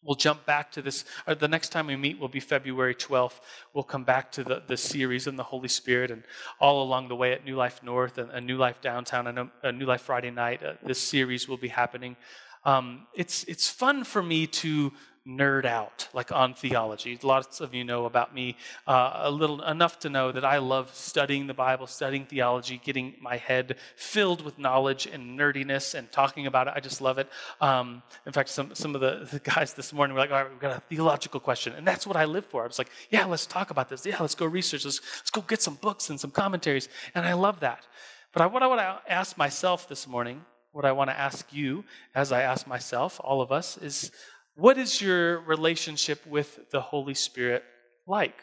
We'll 0.02 0.16
jump 0.16 0.46
back 0.46 0.72
to 0.72 0.82
this. 0.82 1.04
the 1.26 1.46
next 1.46 1.68
time 1.70 1.86
we 1.86 1.96
meet 1.96 2.18
will 2.18 2.28
be 2.28 2.40
February 2.40 2.94
12th. 2.94 3.40
We'll 3.74 3.84
come 3.84 4.04
back 4.04 4.32
to 4.32 4.44
the, 4.44 4.62
the 4.66 4.78
series 4.78 5.26
and 5.26 5.38
the 5.38 5.42
Holy 5.42 5.68
Spirit. 5.68 6.10
And 6.10 6.22
all 6.58 6.82
along 6.82 7.08
the 7.08 7.16
way 7.16 7.32
at 7.32 7.44
New 7.44 7.54
Life 7.54 7.82
North 7.82 8.16
and, 8.16 8.30
and 8.30 8.46
New 8.46 8.56
Life 8.56 8.80
Downtown 8.80 9.26
and 9.26 9.38
a, 9.38 9.50
a 9.62 9.72
New 9.72 9.84
Life 9.84 10.00
Friday 10.00 10.30
night, 10.30 10.62
uh, 10.62 10.74
this 10.82 10.98
series 10.98 11.48
will 11.48 11.58
be 11.58 11.68
happening. 11.68 12.16
Um, 12.64 13.08
it's, 13.14 13.44
it's 13.44 13.68
fun 13.68 14.04
for 14.04 14.22
me 14.22 14.46
to 14.46 14.92
nerd 15.26 15.66
out 15.66 16.08
like 16.14 16.32
on 16.32 16.54
theology. 16.54 17.18
Lots 17.22 17.60
of 17.60 17.74
you 17.74 17.84
know 17.84 18.06
about 18.06 18.34
me 18.34 18.56
uh, 18.86 19.12
a 19.14 19.30
little 19.30 19.62
enough 19.62 19.98
to 20.00 20.08
know 20.08 20.32
that 20.32 20.44
i 20.44 20.56
love 20.56 20.94
studying 20.94 21.46
the 21.46 21.54
bible 21.54 21.86
studying 21.86 22.24
theology 22.24 22.80
getting 22.82 23.14
my 23.20 23.36
head 23.36 23.76
filled 23.96 24.42
with 24.42 24.58
knowledge 24.58 25.06
and 25.06 25.38
nerdiness 25.38 25.94
and 25.94 26.10
talking 26.10 26.46
about 26.46 26.68
it. 26.68 26.72
I 26.74 26.80
just 26.80 27.00
love 27.00 27.18
it. 27.18 27.28
Um, 27.60 28.02
in 28.24 28.32
fact 28.32 28.48
some, 28.48 28.74
some 28.74 28.94
of 28.94 29.00
the, 29.02 29.28
the, 29.30 29.40
guys 29.40 29.74
this 29.74 29.92
morning 29.92 30.14
were 30.14 30.20
like 30.20 30.30
all 30.30 30.42
right 30.42 30.50
we've 30.50 30.58
got 30.58 30.76
a 30.76 30.80
theological 30.80 31.40
question. 31.40 31.74
And 31.74 31.86
that's 31.86 32.06
what 32.06 32.16
i 32.16 32.24
live 32.24 32.46
for. 32.46 32.64
I 32.64 32.66
was 32.66 32.78
like 32.78 32.90
yeah 33.10 33.26
let's 33.26 33.46
talk 33.46 33.70
about 33.70 33.88
this. 33.90 34.06
Yeah 34.06 34.16
let's 34.20 34.34
go 34.34 34.46
research. 34.46 34.84
Let's, 34.84 35.00
let's 35.18 35.30
go 35.30 35.42
get 35.42 35.60
some 35.60 35.74
books 35.74 36.08
and 36.08 36.18
some 36.18 36.30
commentaries. 36.30 36.88
And 37.14 37.26
i 37.26 37.34
love 37.34 37.60
that. 37.60 37.86
But 38.32 38.52
what 38.52 38.62
i 38.62 38.66
want 38.66 38.80
to 38.80 39.12
ask 39.12 39.36
myself 39.36 39.86
this 39.86 40.06
morning 40.06 40.44
what 40.72 40.84
I 40.84 40.92
want 40.92 41.10
to 41.10 41.18
ask 41.18 41.52
you, 41.52 41.84
as 42.14 42.30
I 42.30 42.42
ask 42.42 42.64
myself, 42.66 43.20
all 43.24 43.42
of 43.42 43.50
us, 43.50 43.76
is 43.76 44.12
what 44.54 44.78
is 44.78 45.00
your 45.00 45.40
relationship 45.40 46.26
with 46.26 46.70
the 46.70 46.80
Holy 46.80 47.14
Spirit 47.14 47.64
like? 48.06 48.42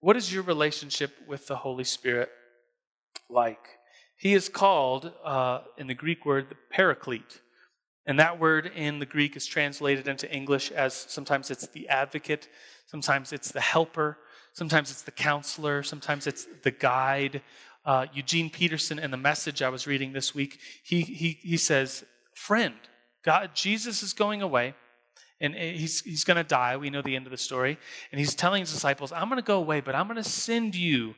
What 0.00 0.16
is 0.16 0.32
your 0.32 0.42
relationship 0.42 1.12
with 1.26 1.46
the 1.46 1.56
Holy 1.56 1.84
Spirit 1.84 2.30
like? 3.28 3.66
He 4.16 4.34
is 4.34 4.48
called, 4.48 5.12
uh, 5.24 5.60
in 5.76 5.86
the 5.86 5.94
Greek 5.94 6.24
word, 6.24 6.48
the 6.48 6.56
paraclete. 6.70 7.40
And 8.06 8.18
that 8.20 8.38
word 8.38 8.70
in 8.74 8.98
the 8.98 9.06
Greek 9.06 9.34
is 9.36 9.46
translated 9.46 10.08
into 10.08 10.30
English 10.30 10.70
as 10.70 10.94
sometimes 10.94 11.50
it's 11.50 11.66
the 11.68 11.88
advocate, 11.88 12.48
sometimes 12.86 13.32
it's 13.32 13.50
the 13.50 13.60
helper, 13.60 14.18
sometimes 14.52 14.90
it's 14.90 15.02
the 15.02 15.10
counselor, 15.10 15.82
sometimes 15.82 16.26
it's 16.26 16.46
the 16.62 16.70
guide. 16.70 17.42
Uh, 17.84 18.06
Eugene 18.12 18.50
Peterson, 18.50 18.98
in 18.98 19.10
the 19.10 19.16
message 19.16 19.62
I 19.62 19.68
was 19.68 19.86
reading 19.86 20.12
this 20.12 20.34
week, 20.34 20.58
he, 20.84 21.00
he, 21.00 21.38
he 21.42 21.56
says, 21.56 22.04
Friend, 22.34 22.74
God, 23.24 23.50
Jesus 23.54 24.02
is 24.02 24.12
going 24.12 24.42
away 24.42 24.74
and 25.44 25.54
he's, 25.54 26.00
he's 26.00 26.24
going 26.24 26.38
to 26.38 26.44
die. 26.44 26.76
We 26.76 26.88
know 26.90 27.02
the 27.02 27.16
end 27.16 27.26
of 27.26 27.30
the 27.30 27.36
story. 27.36 27.78
And 28.10 28.18
he's 28.18 28.34
telling 28.34 28.60
his 28.60 28.72
disciples, 28.72 29.12
I'm 29.12 29.28
going 29.28 29.40
to 29.40 29.46
go 29.46 29.58
away, 29.58 29.80
but 29.80 29.94
I'm 29.94 30.06
going 30.06 30.22
to 30.22 30.28
send 30.28 30.74
you 30.74 31.14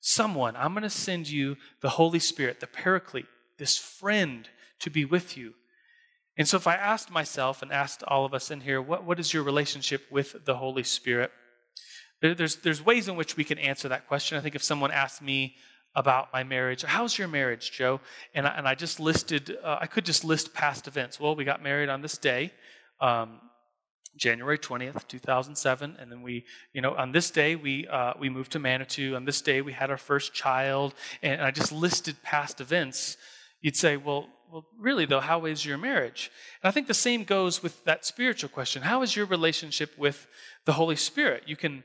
someone. 0.00 0.54
I'm 0.54 0.72
going 0.72 0.82
to 0.82 0.90
send 0.90 1.28
you 1.28 1.56
the 1.80 1.88
Holy 1.88 2.18
Spirit, 2.18 2.60
the 2.60 2.66
Paraclete, 2.66 3.26
this 3.58 3.78
friend 3.78 4.48
to 4.80 4.90
be 4.90 5.04
with 5.04 5.36
you. 5.36 5.54
And 6.36 6.46
so, 6.46 6.56
if 6.56 6.66
I 6.66 6.74
asked 6.74 7.10
myself 7.10 7.60
and 7.62 7.72
asked 7.72 8.02
all 8.04 8.24
of 8.24 8.32
us 8.32 8.50
in 8.50 8.60
here, 8.60 8.80
what, 8.80 9.04
what 9.04 9.18
is 9.18 9.34
your 9.34 9.42
relationship 9.42 10.02
with 10.10 10.44
the 10.44 10.56
Holy 10.56 10.84
Spirit? 10.84 11.32
There, 12.22 12.34
there's, 12.34 12.56
there's 12.56 12.84
ways 12.84 13.08
in 13.08 13.16
which 13.16 13.36
we 13.36 13.44
can 13.44 13.58
answer 13.58 13.88
that 13.88 14.06
question. 14.06 14.38
I 14.38 14.40
think 14.40 14.54
if 14.54 14.62
someone 14.62 14.90
asked 14.90 15.20
me 15.20 15.56
about 15.94 16.32
my 16.32 16.44
marriage, 16.44 16.82
how's 16.82 17.18
your 17.18 17.28
marriage, 17.28 17.72
Joe? 17.72 18.00
And 18.34 18.46
I, 18.46 18.50
and 18.56 18.68
I 18.68 18.74
just 18.74 19.00
listed, 19.00 19.56
uh, 19.62 19.78
I 19.80 19.86
could 19.86 20.04
just 20.04 20.24
list 20.24 20.54
past 20.54 20.86
events. 20.86 21.18
Well, 21.18 21.34
we 21.34 21.44
got 21.44 21.62
married 21.62 21.88
on 21.88 22.00
this 22.00 22.16
day. 22.16 22.52
Um, 23.00 23.40
January 24.16 24.58
20th, 24.58 25.06
2007. 25.08 25.96
And 25.98 26.10
then 26.10 26.22
we, 26.22 26.44
you 26.72 26.80
know, 26.80 26.94
on 26.94 27.12
this 27.12 27.30
day, 27.30 27.56
we, 27.56 27.86
uh, 27.88 28.14
we 28.18 28.28
moved 28.28 28.52
to 28.52 28.58
Manitou. 28.58 29.14
On 29.14 29.24
this 29.24 29.40
day, 29.40 29.62
we 29.62 29.72
had 29.72 29.90
our 29.90 29.96
first 29.96 30.34
child. 30.34 30.94
And 31.22 31.40
I 31.40 31.50
just 31.50 31.72
listed 31.72 32.22
past 32.22 32.60
events. 32.60 33.16
You'd 33.60 33.76
say, 33.76 33.96
well, 33.96 34.28
well, 34.50 34.66
really, 34.78 35.06
though, 35.06 35.20
how 35.20 35.44
is 35.44 35.64
your 35.64 35.78
marriage? 35.78 36.30
And 36.62 36.68
I 36.68 36.72
think 36.72 36.88
the 36.88 36.94
same 36.94 37.22
goes 37.22 37.62
with 37.62 37.84
that 37.84 38.04
spiritual 38.04 38.48
question. 38.48 38.82
How 38.82 39.02
is 39.02 39.14
your 39.14 39.26
relationship 39.26 39.96
with 39.96 40.26
the 40.64 40.72
Holy 40.72 40.96
Spirit? 40.96 41.44
You 41.46 41.54
can 41.54 41.84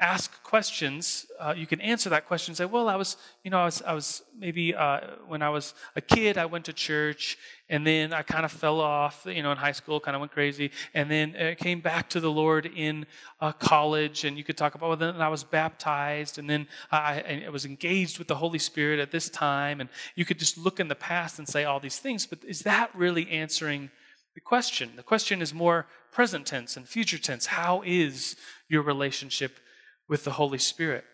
ask 0.00 0.42
questions, 0.42 1.26
uh, 1.38 1.54
you 1.56 1.66
can 1.66 1.80
answer 1.80 2.10
that 2.10 2.26
question 2.26 2.54
say, 2.54 2.64
well, 2.64 2.88
I 2.88 2.96
was, 2.96 3.16
you 3.44 3.50
know, 3.50 3.58
I 3.58 3.64
was, 3.64 3.82
I 3.82 3.92
was 3.92 4.22
maybe 4.36 4.74
uh, 4.74 5.00
when 5.28 5.40
I 5.40 5.50
was 5.50 5.74
a 5.94 6.00
kid, 6.00 6.36
I 6.36 6.46
went 6.46 6.64
to 6.64 6.72
church, 6.72 7.38
And 7.70 7.86
then 7.86 8.12
I 8.12 8.22
kind 8.22 8.44
of 8.44 8.52
fell 8.52 8.78
off, 8.78 9.26
you 9.26 9.42
know, 9.42 9.50
in 9.50 9.56
high 9.56 9.72
school, 9.72 9.98
kind 9.98 10.14
of 10.14 10.20
went 10.20 10.32
crazy. 10.32 10.70
And 10.92 11.10
then 11.10 11.34
I 11.34 11.54
came 11.54 11.80
back 11.80 12.10
to 12.10 12.20
the 12.20 12.30
Lord 12.30 12.66
in 12.66 13.06
uh, 13.40 13.52
college, 13.52 14.24
and 14.24 14.36
you 14.36 14.44
could 14.44 14.58
talk 14.58 14.74
about, 14.74 14.88
well, 14.88 14.96
then 14.98 15.20
I 15.20 15.28
was 15.28 15.44
baptized, 15.44 16.38
and 16.38 16.48
then 16.48 16.68
I, 16.92 17.44
I 17.46 17.48
was 17.48 17.64
engaged 17.64 18.18
with 18.18 18.28
the 18.28 18.34
Holy 18.34 18.58
Spirit 18.58 19.00
at 19.00 19.10
this 19.10 19.30
time. 19.30 19.80
And 19.80 19.88
you 20.14 20.26
could 20.26 20.38
just 20.38 20.58
look 20.58 20.78
in 20.78 20.88
the 20.88 20.94
past 20.94 21.38
and 21.38 21.48
say 21.48 21.64
all 21.64 21.80
these 21.80 21.98
things, 21.98 22.26
but 22.26 22.44
is 22.44 22.60
that 22.60 22.94
really 22.94 23.30
answering 23.30 23.90
the 24.34 24.40
question? 24.40 24.92
The 24.96 25.02
question 25.02 25.40
is 25.40 25.54
more 25.54 25.86
present 26.12 26.46
tense 26.46 26.76
and 26.76 26.86
future 26.86 27.18
tense. 27.18 27.46
How 27.46 27.82
is 27.86 28.36
your 28.68 28.82
relationship 28.82 29.58
with 30.08 30.24
the 30.24 30.32
Holy 30.32 30.58
Spirit? 30.58 31.04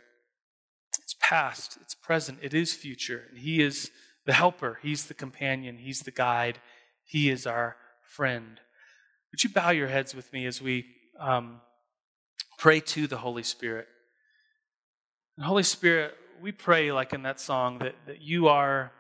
It's 1.03 1.14
past, 1.20 1.79
it's 1.81 1.94
present, 1.94 2.38
it 2.42 2.55
is 2.55 2.72
future, 2.72 3.24
and 3.31 3.38
He 3.38 3.62
is 3.62 3.90
the 4.26 4.33
helper, 4.33 4.79
He's 4.83 5.07
the 5.07 5.14
companion, 5.14 5.79
He's 5.79 6.00
the 6.00 6.11
guide, 6.11 6.59
He 7.05 7.31
is 7.31 7.46
our 7.46 7.76
friend. 8.03 8.61
Would 9.33 9.44
you 9.44 9.50
bow 9.50 9.70
your 9.70 9.88
heads 9.88 10.14
with 10.14 10.33
me 10.33 10.46
as 10.46 10.61
we 10.61 10.87
um, 11.18 11.61
pray 12.59 12.81
to 12.81 13.07
the 13.07 13.18
Holy 13.18 13.44
Spirit? 13.44 13.87
And 15.37 15.46
Holy 15.46 15.62
Spirit, 15.62 16.14
we 16.42 16.53
pray, 16.53 16.90
like 16.90 17.12
in 17.12 17.22
that 17.22 17.40
song, 17.40 17.79
that, 17.79 17.94
that 18.07 18.20
you 18.20 18.48
are 18.48 18.92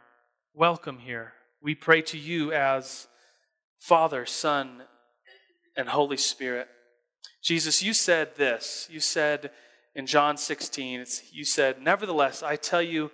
welcome 0.54 0.98
here. 0.98 1.32
We 1.62 1.74
pray 1.74 2.02
to 2.02 2.18
you 2.18 2.52
as 2.52 3.08
Father, 3.78 4.26
Son, 4.26 4.82
and 5.76 5.88
Holy 5.88 6.16
Spirit. 6.16 6.68
Jesus, 7.42 7.82
you 7.82 7.92
said 7.92 8.36
this. 8.36 8.88
You 8.90 9.00
said 9.00 9.50
in 9.94 10.06
John 10.06 10.36
16, 10.36 11.04
you 11.32 11.44
said, 11.44 11.82
Nevertheless, 11.82 12.42
I 12.42 12.56
tell 12.56 12.82
you, 12.82 13.10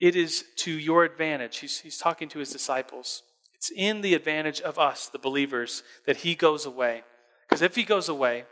it 0.00 0.16
is 0.16 0.44
to 0.58 0.72
your 0.72 1.04
advantage. 1.04 1.58
He's, 1.58 1.80
he's 1.80 1.98
talking 1.98 2.28
to 2.30 2.38
his 2.38 2.50
disciples. 2.50 3.22
It's 3.54 3.70
in 3.70 4.00
the 4.00 4.14
advantage 4.14 4.60
of 4.60 4.78
us, 4.78 5.06
the 5.06 5.18
believers, 5.18 5.82
that 6.06 6.18
he 6.18 6.34
goes 6.34 6.64
away. 6.64 7.02
Because 7.48 7.62
if 7.62 7.76
he 7.76 7.82
goes 7.82 8.08
away, 8.08 8.44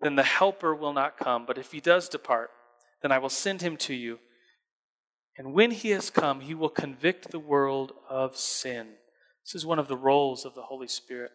then 0.00 0.16
the 0.16 0.22
helper 0.22 0.74
will 0.74 0.92
not 0.92 1.16
come. 1.16 1.46
But 1.46 1.58
if 1.58 1.72
he 1.72 1.80
does 1.80 2.08
depart, 2.08 2.50
then 3.00 3.10
I 3.10 3.18
will 3.18 3.30
send 3.30 3.62
him 3.62 3.76
to 3.78 3.94
you. 3.94 4.18
And 5.38 5.54
when 5.54 5.70
he 5.70 5.90
has 5.90 6.10
come, 6.10 6.40
he 6.40 6.54
will 6.54 6.68
convict 6.68 7.30
the 7.30 7.38
world 7.38 7.92
of 8.10 8.36
sin. 8.36 8.88
This 9.44 9.54
is 9.54 9.66
one 9.66 9.78
of 9.78 9.88
the 9.88 9.96
roles 9.96 10.44
of 10.44 10.54
the 10.54 10.62
Holy 10.62 10.88
Spirit. 10.88 11.30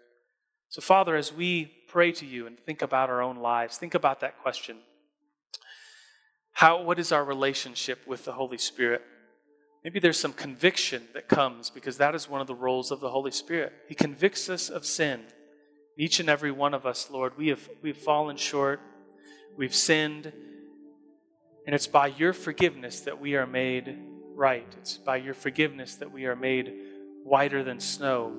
So, 0.69 0.81
Father, 0.81 1.15
as 1.15 1.33
we 1.33 1.71
pray 1.87 2.11
to 2.11 2.25
you 2.25 2.45
and 2.45 2.59
think 2.59 2.81
about 2.81 3.09
our 3.09 3.21
own 3.21 3.37
lives, 3.37 3.77
think 3.77 3.95
about 3.95 4.19
that 4.19 4.39
question. 4.41 4.77
How, 6.57 6.81
what 6.81 6.97
is 6.97 7.11
our 7.11 7.23
relationship 7.23 8.07
with 8.07 8.25
the 8.25 8.31
Holy 8.31 8.57
Spirit? 8.57 9.03
Maybe 9.83 9.99
there's 9.99 10.19
some 10.19 10.33
conviction 10.33 11.03
that 11.13 11.27
comes 11.27 11.69
because 11.69 11.99
that 11.99 12.15
is 12.15 12.27
one 12.27 12.41
of 12.41 12.47
the 12.47 12.55
roles 12.55 12.89
of 12.89 12.99
the 12.99 13.11
Holy 13.11 13.29
Spirit. 13.29 13.73
He 13.87 13.93
convicts 13.93 14.49
us 14.49 14.67
of 14.67 14.83
sin. 14.83 15.21
Each 15.99 16.19
and 16.19 16.27
every 16.27 16.49
one 16.49 16.73
of 16.73 16.83
us, 16.83 17.11
Lord, 17.11 17.37
we 17.37 17.49
have 17.49 17.69
we've 17.83 17.95
fallen 17.95 18.37
short, 18.37 18.81
we've 19.55 19.75
sinned, 19.75 20.33
and 21.67 21.75
it's 21.75 21.85
by 21.85 22.07
your 22.07 22.33
forgiveness 22.33 23.01
that 23.01 23.21
we 23.21 23.35
are 23.35 23.45
made 23.45 23.95
right. 24.33 24.67
It's 24.79 24.97
by 24.97 25.17
your 25.17 25.35
forgiveness 25.35 25.93
that 25.97 26.11
we 26.11 26.25
are 26.25 26.35
made 26.35 26.73
whiter 27.23 27.63
than 27.63 27.79
snow. 27.79 28.33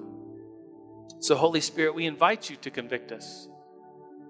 So, 1.20 1.36
Holy 1.36 1.60
Spirit, 1.60 1.94
we 1.94 2.06
invite 2.06 2.50
you 2.50 2.56
to 2.62 2.70
convict 2.72 3.12
us. 3.12 3.46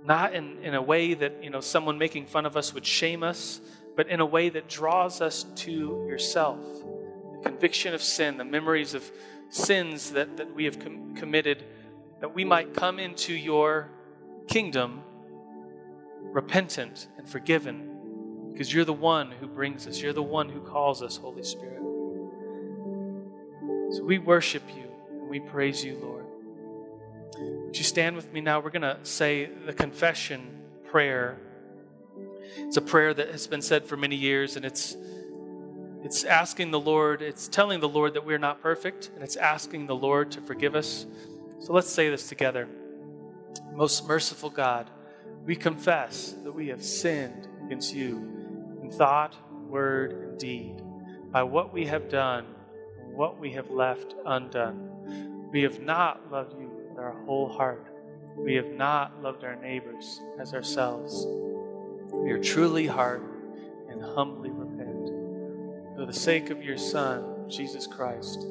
Not 0.08 0.32
in, 0.32 0.56
in 0.62 0.74
a 0.74 0.80
way 0.80 1.12
that, 1.12 1.44
you 1.44 1.50
know, 1.50 1.60
someone 1.60 1.98
making 1.98 2.24
fun 2.24 2.46
of 2.46 2.56
us 2.56 2.72
would 2.72 2.86
shame 2.86 3.22
us, 3.22 3.60
but 3.94 4.08
in 4.08 4.20
a 4.20 4.26
way 4.26 4.48
that 4.48 4.66
draws 4.66 5.20
us 5.20 5.44
to 5.56 6.06
yourself. 6.08 6.58
The 7.34 7.50
conviction 7.50 7.92
of 7.92 8.02
sin, 8.02 8.38
the 8.38 8.44
memories 8.44 8.94
of 8.94 9.04
sins 9.50 10.12
that, 10.12 10.38
that 10.38 10.54
we 10.54 10.64
have 10.64 10.78
com- 10.78 11.14
committed, 11.14 11.62
that 12.20 12.34
we 12.34 12.42
might 12.42 12.72
come 12.72 12.98
into 12.98 13.34
your 13.34 13.90
kingdom 14.46 15.02
repentant 16.22 17.08
and 17.18 17.28
forgiven, 17.28 18.50
because 18.50 18.72
you're 18.72 18.86
the 18.86 18.94
one 18.94 19.30
who 19.30 19.46
brings 19.46 19.86
us, 19.86 20.00
you're 20.00 20.14
the 20.14 20.22
one 20.22 20.48
who 20.48 20.60
calls 20.62 21.02
us, 21.02 21.18
Holy 21.18 21.42
Spirit. 21.42 21.82
So 23.90 24.04
we 24.04 24.16
worship 24.16 24.62
you 24.74 24.90
and 25.20 25.28
we 25.28 25.38
praise 25.40 25.84
you, 25.84 25.98
Lord. 25.98 26.24
Would 27.36 27.76
you 27.76 27.84
stand 27.84 28.16
with 28.16 28.32
me 28.32 28.40
now? 28.40 28.60
We're 28.60 28.70
going 28.70 28.82
to 28.82 28.98
say 29.02 29.50
the 29.66 29.72
confession 29.72 30.62
prayer. 30.90 31.38
It's 32.56 32.76
a 32.76 32.82
prayer 32.82 33.12
that 33.14 33.30
has 33.30 33.46
been 33.46 33.62
said 33.62 33.84
for 33.84 33.96
many 33.96 34.16
years, 34.16 34.56
and 34.56 34.64
it's 34.64 34.96
it's 36.04 36.24
asking 36.24 36.70
the 36.70 36.80
Lord, 36.80 37.22
it's 37.22 37.48
telling 37.48 37.80
the 37.80 37.88
Lord 37.88 38.14
that 38.14 38.24
we're 38.24 38.38
not 38.38 38.62
perfect, 38.62 39.10
and 39.14 39.22
it's 39.22 39.36
asking 39.36 39.86
the 39.86 39.96
Lord 39.96 40.30
to 40.32 40.40
forgive 40.40 40.76
us. 40.76 41.06
So 41.60 41.72
let's 41.72 41.90
say 41.90 42.08
this 42.08 42.28
together. 42.28 42.68
Most 43.74 44.06
merciful 44.06 44.48
God, 44.48 44.88
we 45.44 45.56
confess 45.56 46.34
that 46.44 46.52
we 46.52 46.68
have 46.68 46.84
sinned 46.84 47.48
against 47.64 47.92
you 47.94 48.16
in 48.80 48.90
thought, 48.90 49.34
word, 49.68 50.12
and 50.12 50.38
deed, 50.38 50.80
by 51.32 51.42
what 51.42 51.72
we 51.72 51.86
have 51.86 52.08
done 52.08 52.46
and 53.00 53.12
what 53.14 53.38
we 53.38 53.52
have 53.52 53.70
left 53.70 54.14
undone. 54.24 55.48
We 55.50 55.62
have 55.62 55.80
not 55.80 56.30
loved 56.30 56.54
you 56.60 56.67
our 56.98 57.12
whole 57.24 57.48
heart. 57.48 57.86
We 58.36 58.54
have 58.54 58.68
not 58.68 59.22
loved 59.22 59.44
our 59.44 59.56
neighbors 59.56 60.20
as 60.38 60.54
ourselves. 60.54 61.26
We 62.12 62.30
are 62.30 62.42
truly 62.42 62.86
hard 62.86 63.22
and 63.88 64.02
humbly 64.02 64.50
repent. 64.50 65.08
For 65.96 66.06
the 66.06 66.12
sake 66.12 66.50
of 66.50 66.62
your 66.62 66.78
Son, 66.78 67.50
Jesus 67.50 67.86
Christ, 67.86 68.42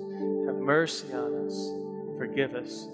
have 0.45 0.55
mercy 0.55 1.13
on 1.13 1.45
us, 1.45 1.71
forgive 2.17 2.55
us, 2.55 2.87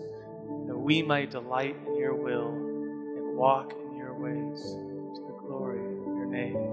that 0.68 0.78
we 0.78 1.02
might 1.02 1.32
delight 1.32 1.76
in 1.88 1.96
your 1.96 2.14
will 2.16 2.50
and 2.50 3.36
walk 3.36 3.74
in 3.74 3.96
your 3.96 4.14
ways 4.14 4.62
to 4.62 5.24
the 5.28 5.48
glory 5.48 5.80
of 5.80 6.06
your 6.06 6.26
name. 6.26 6.73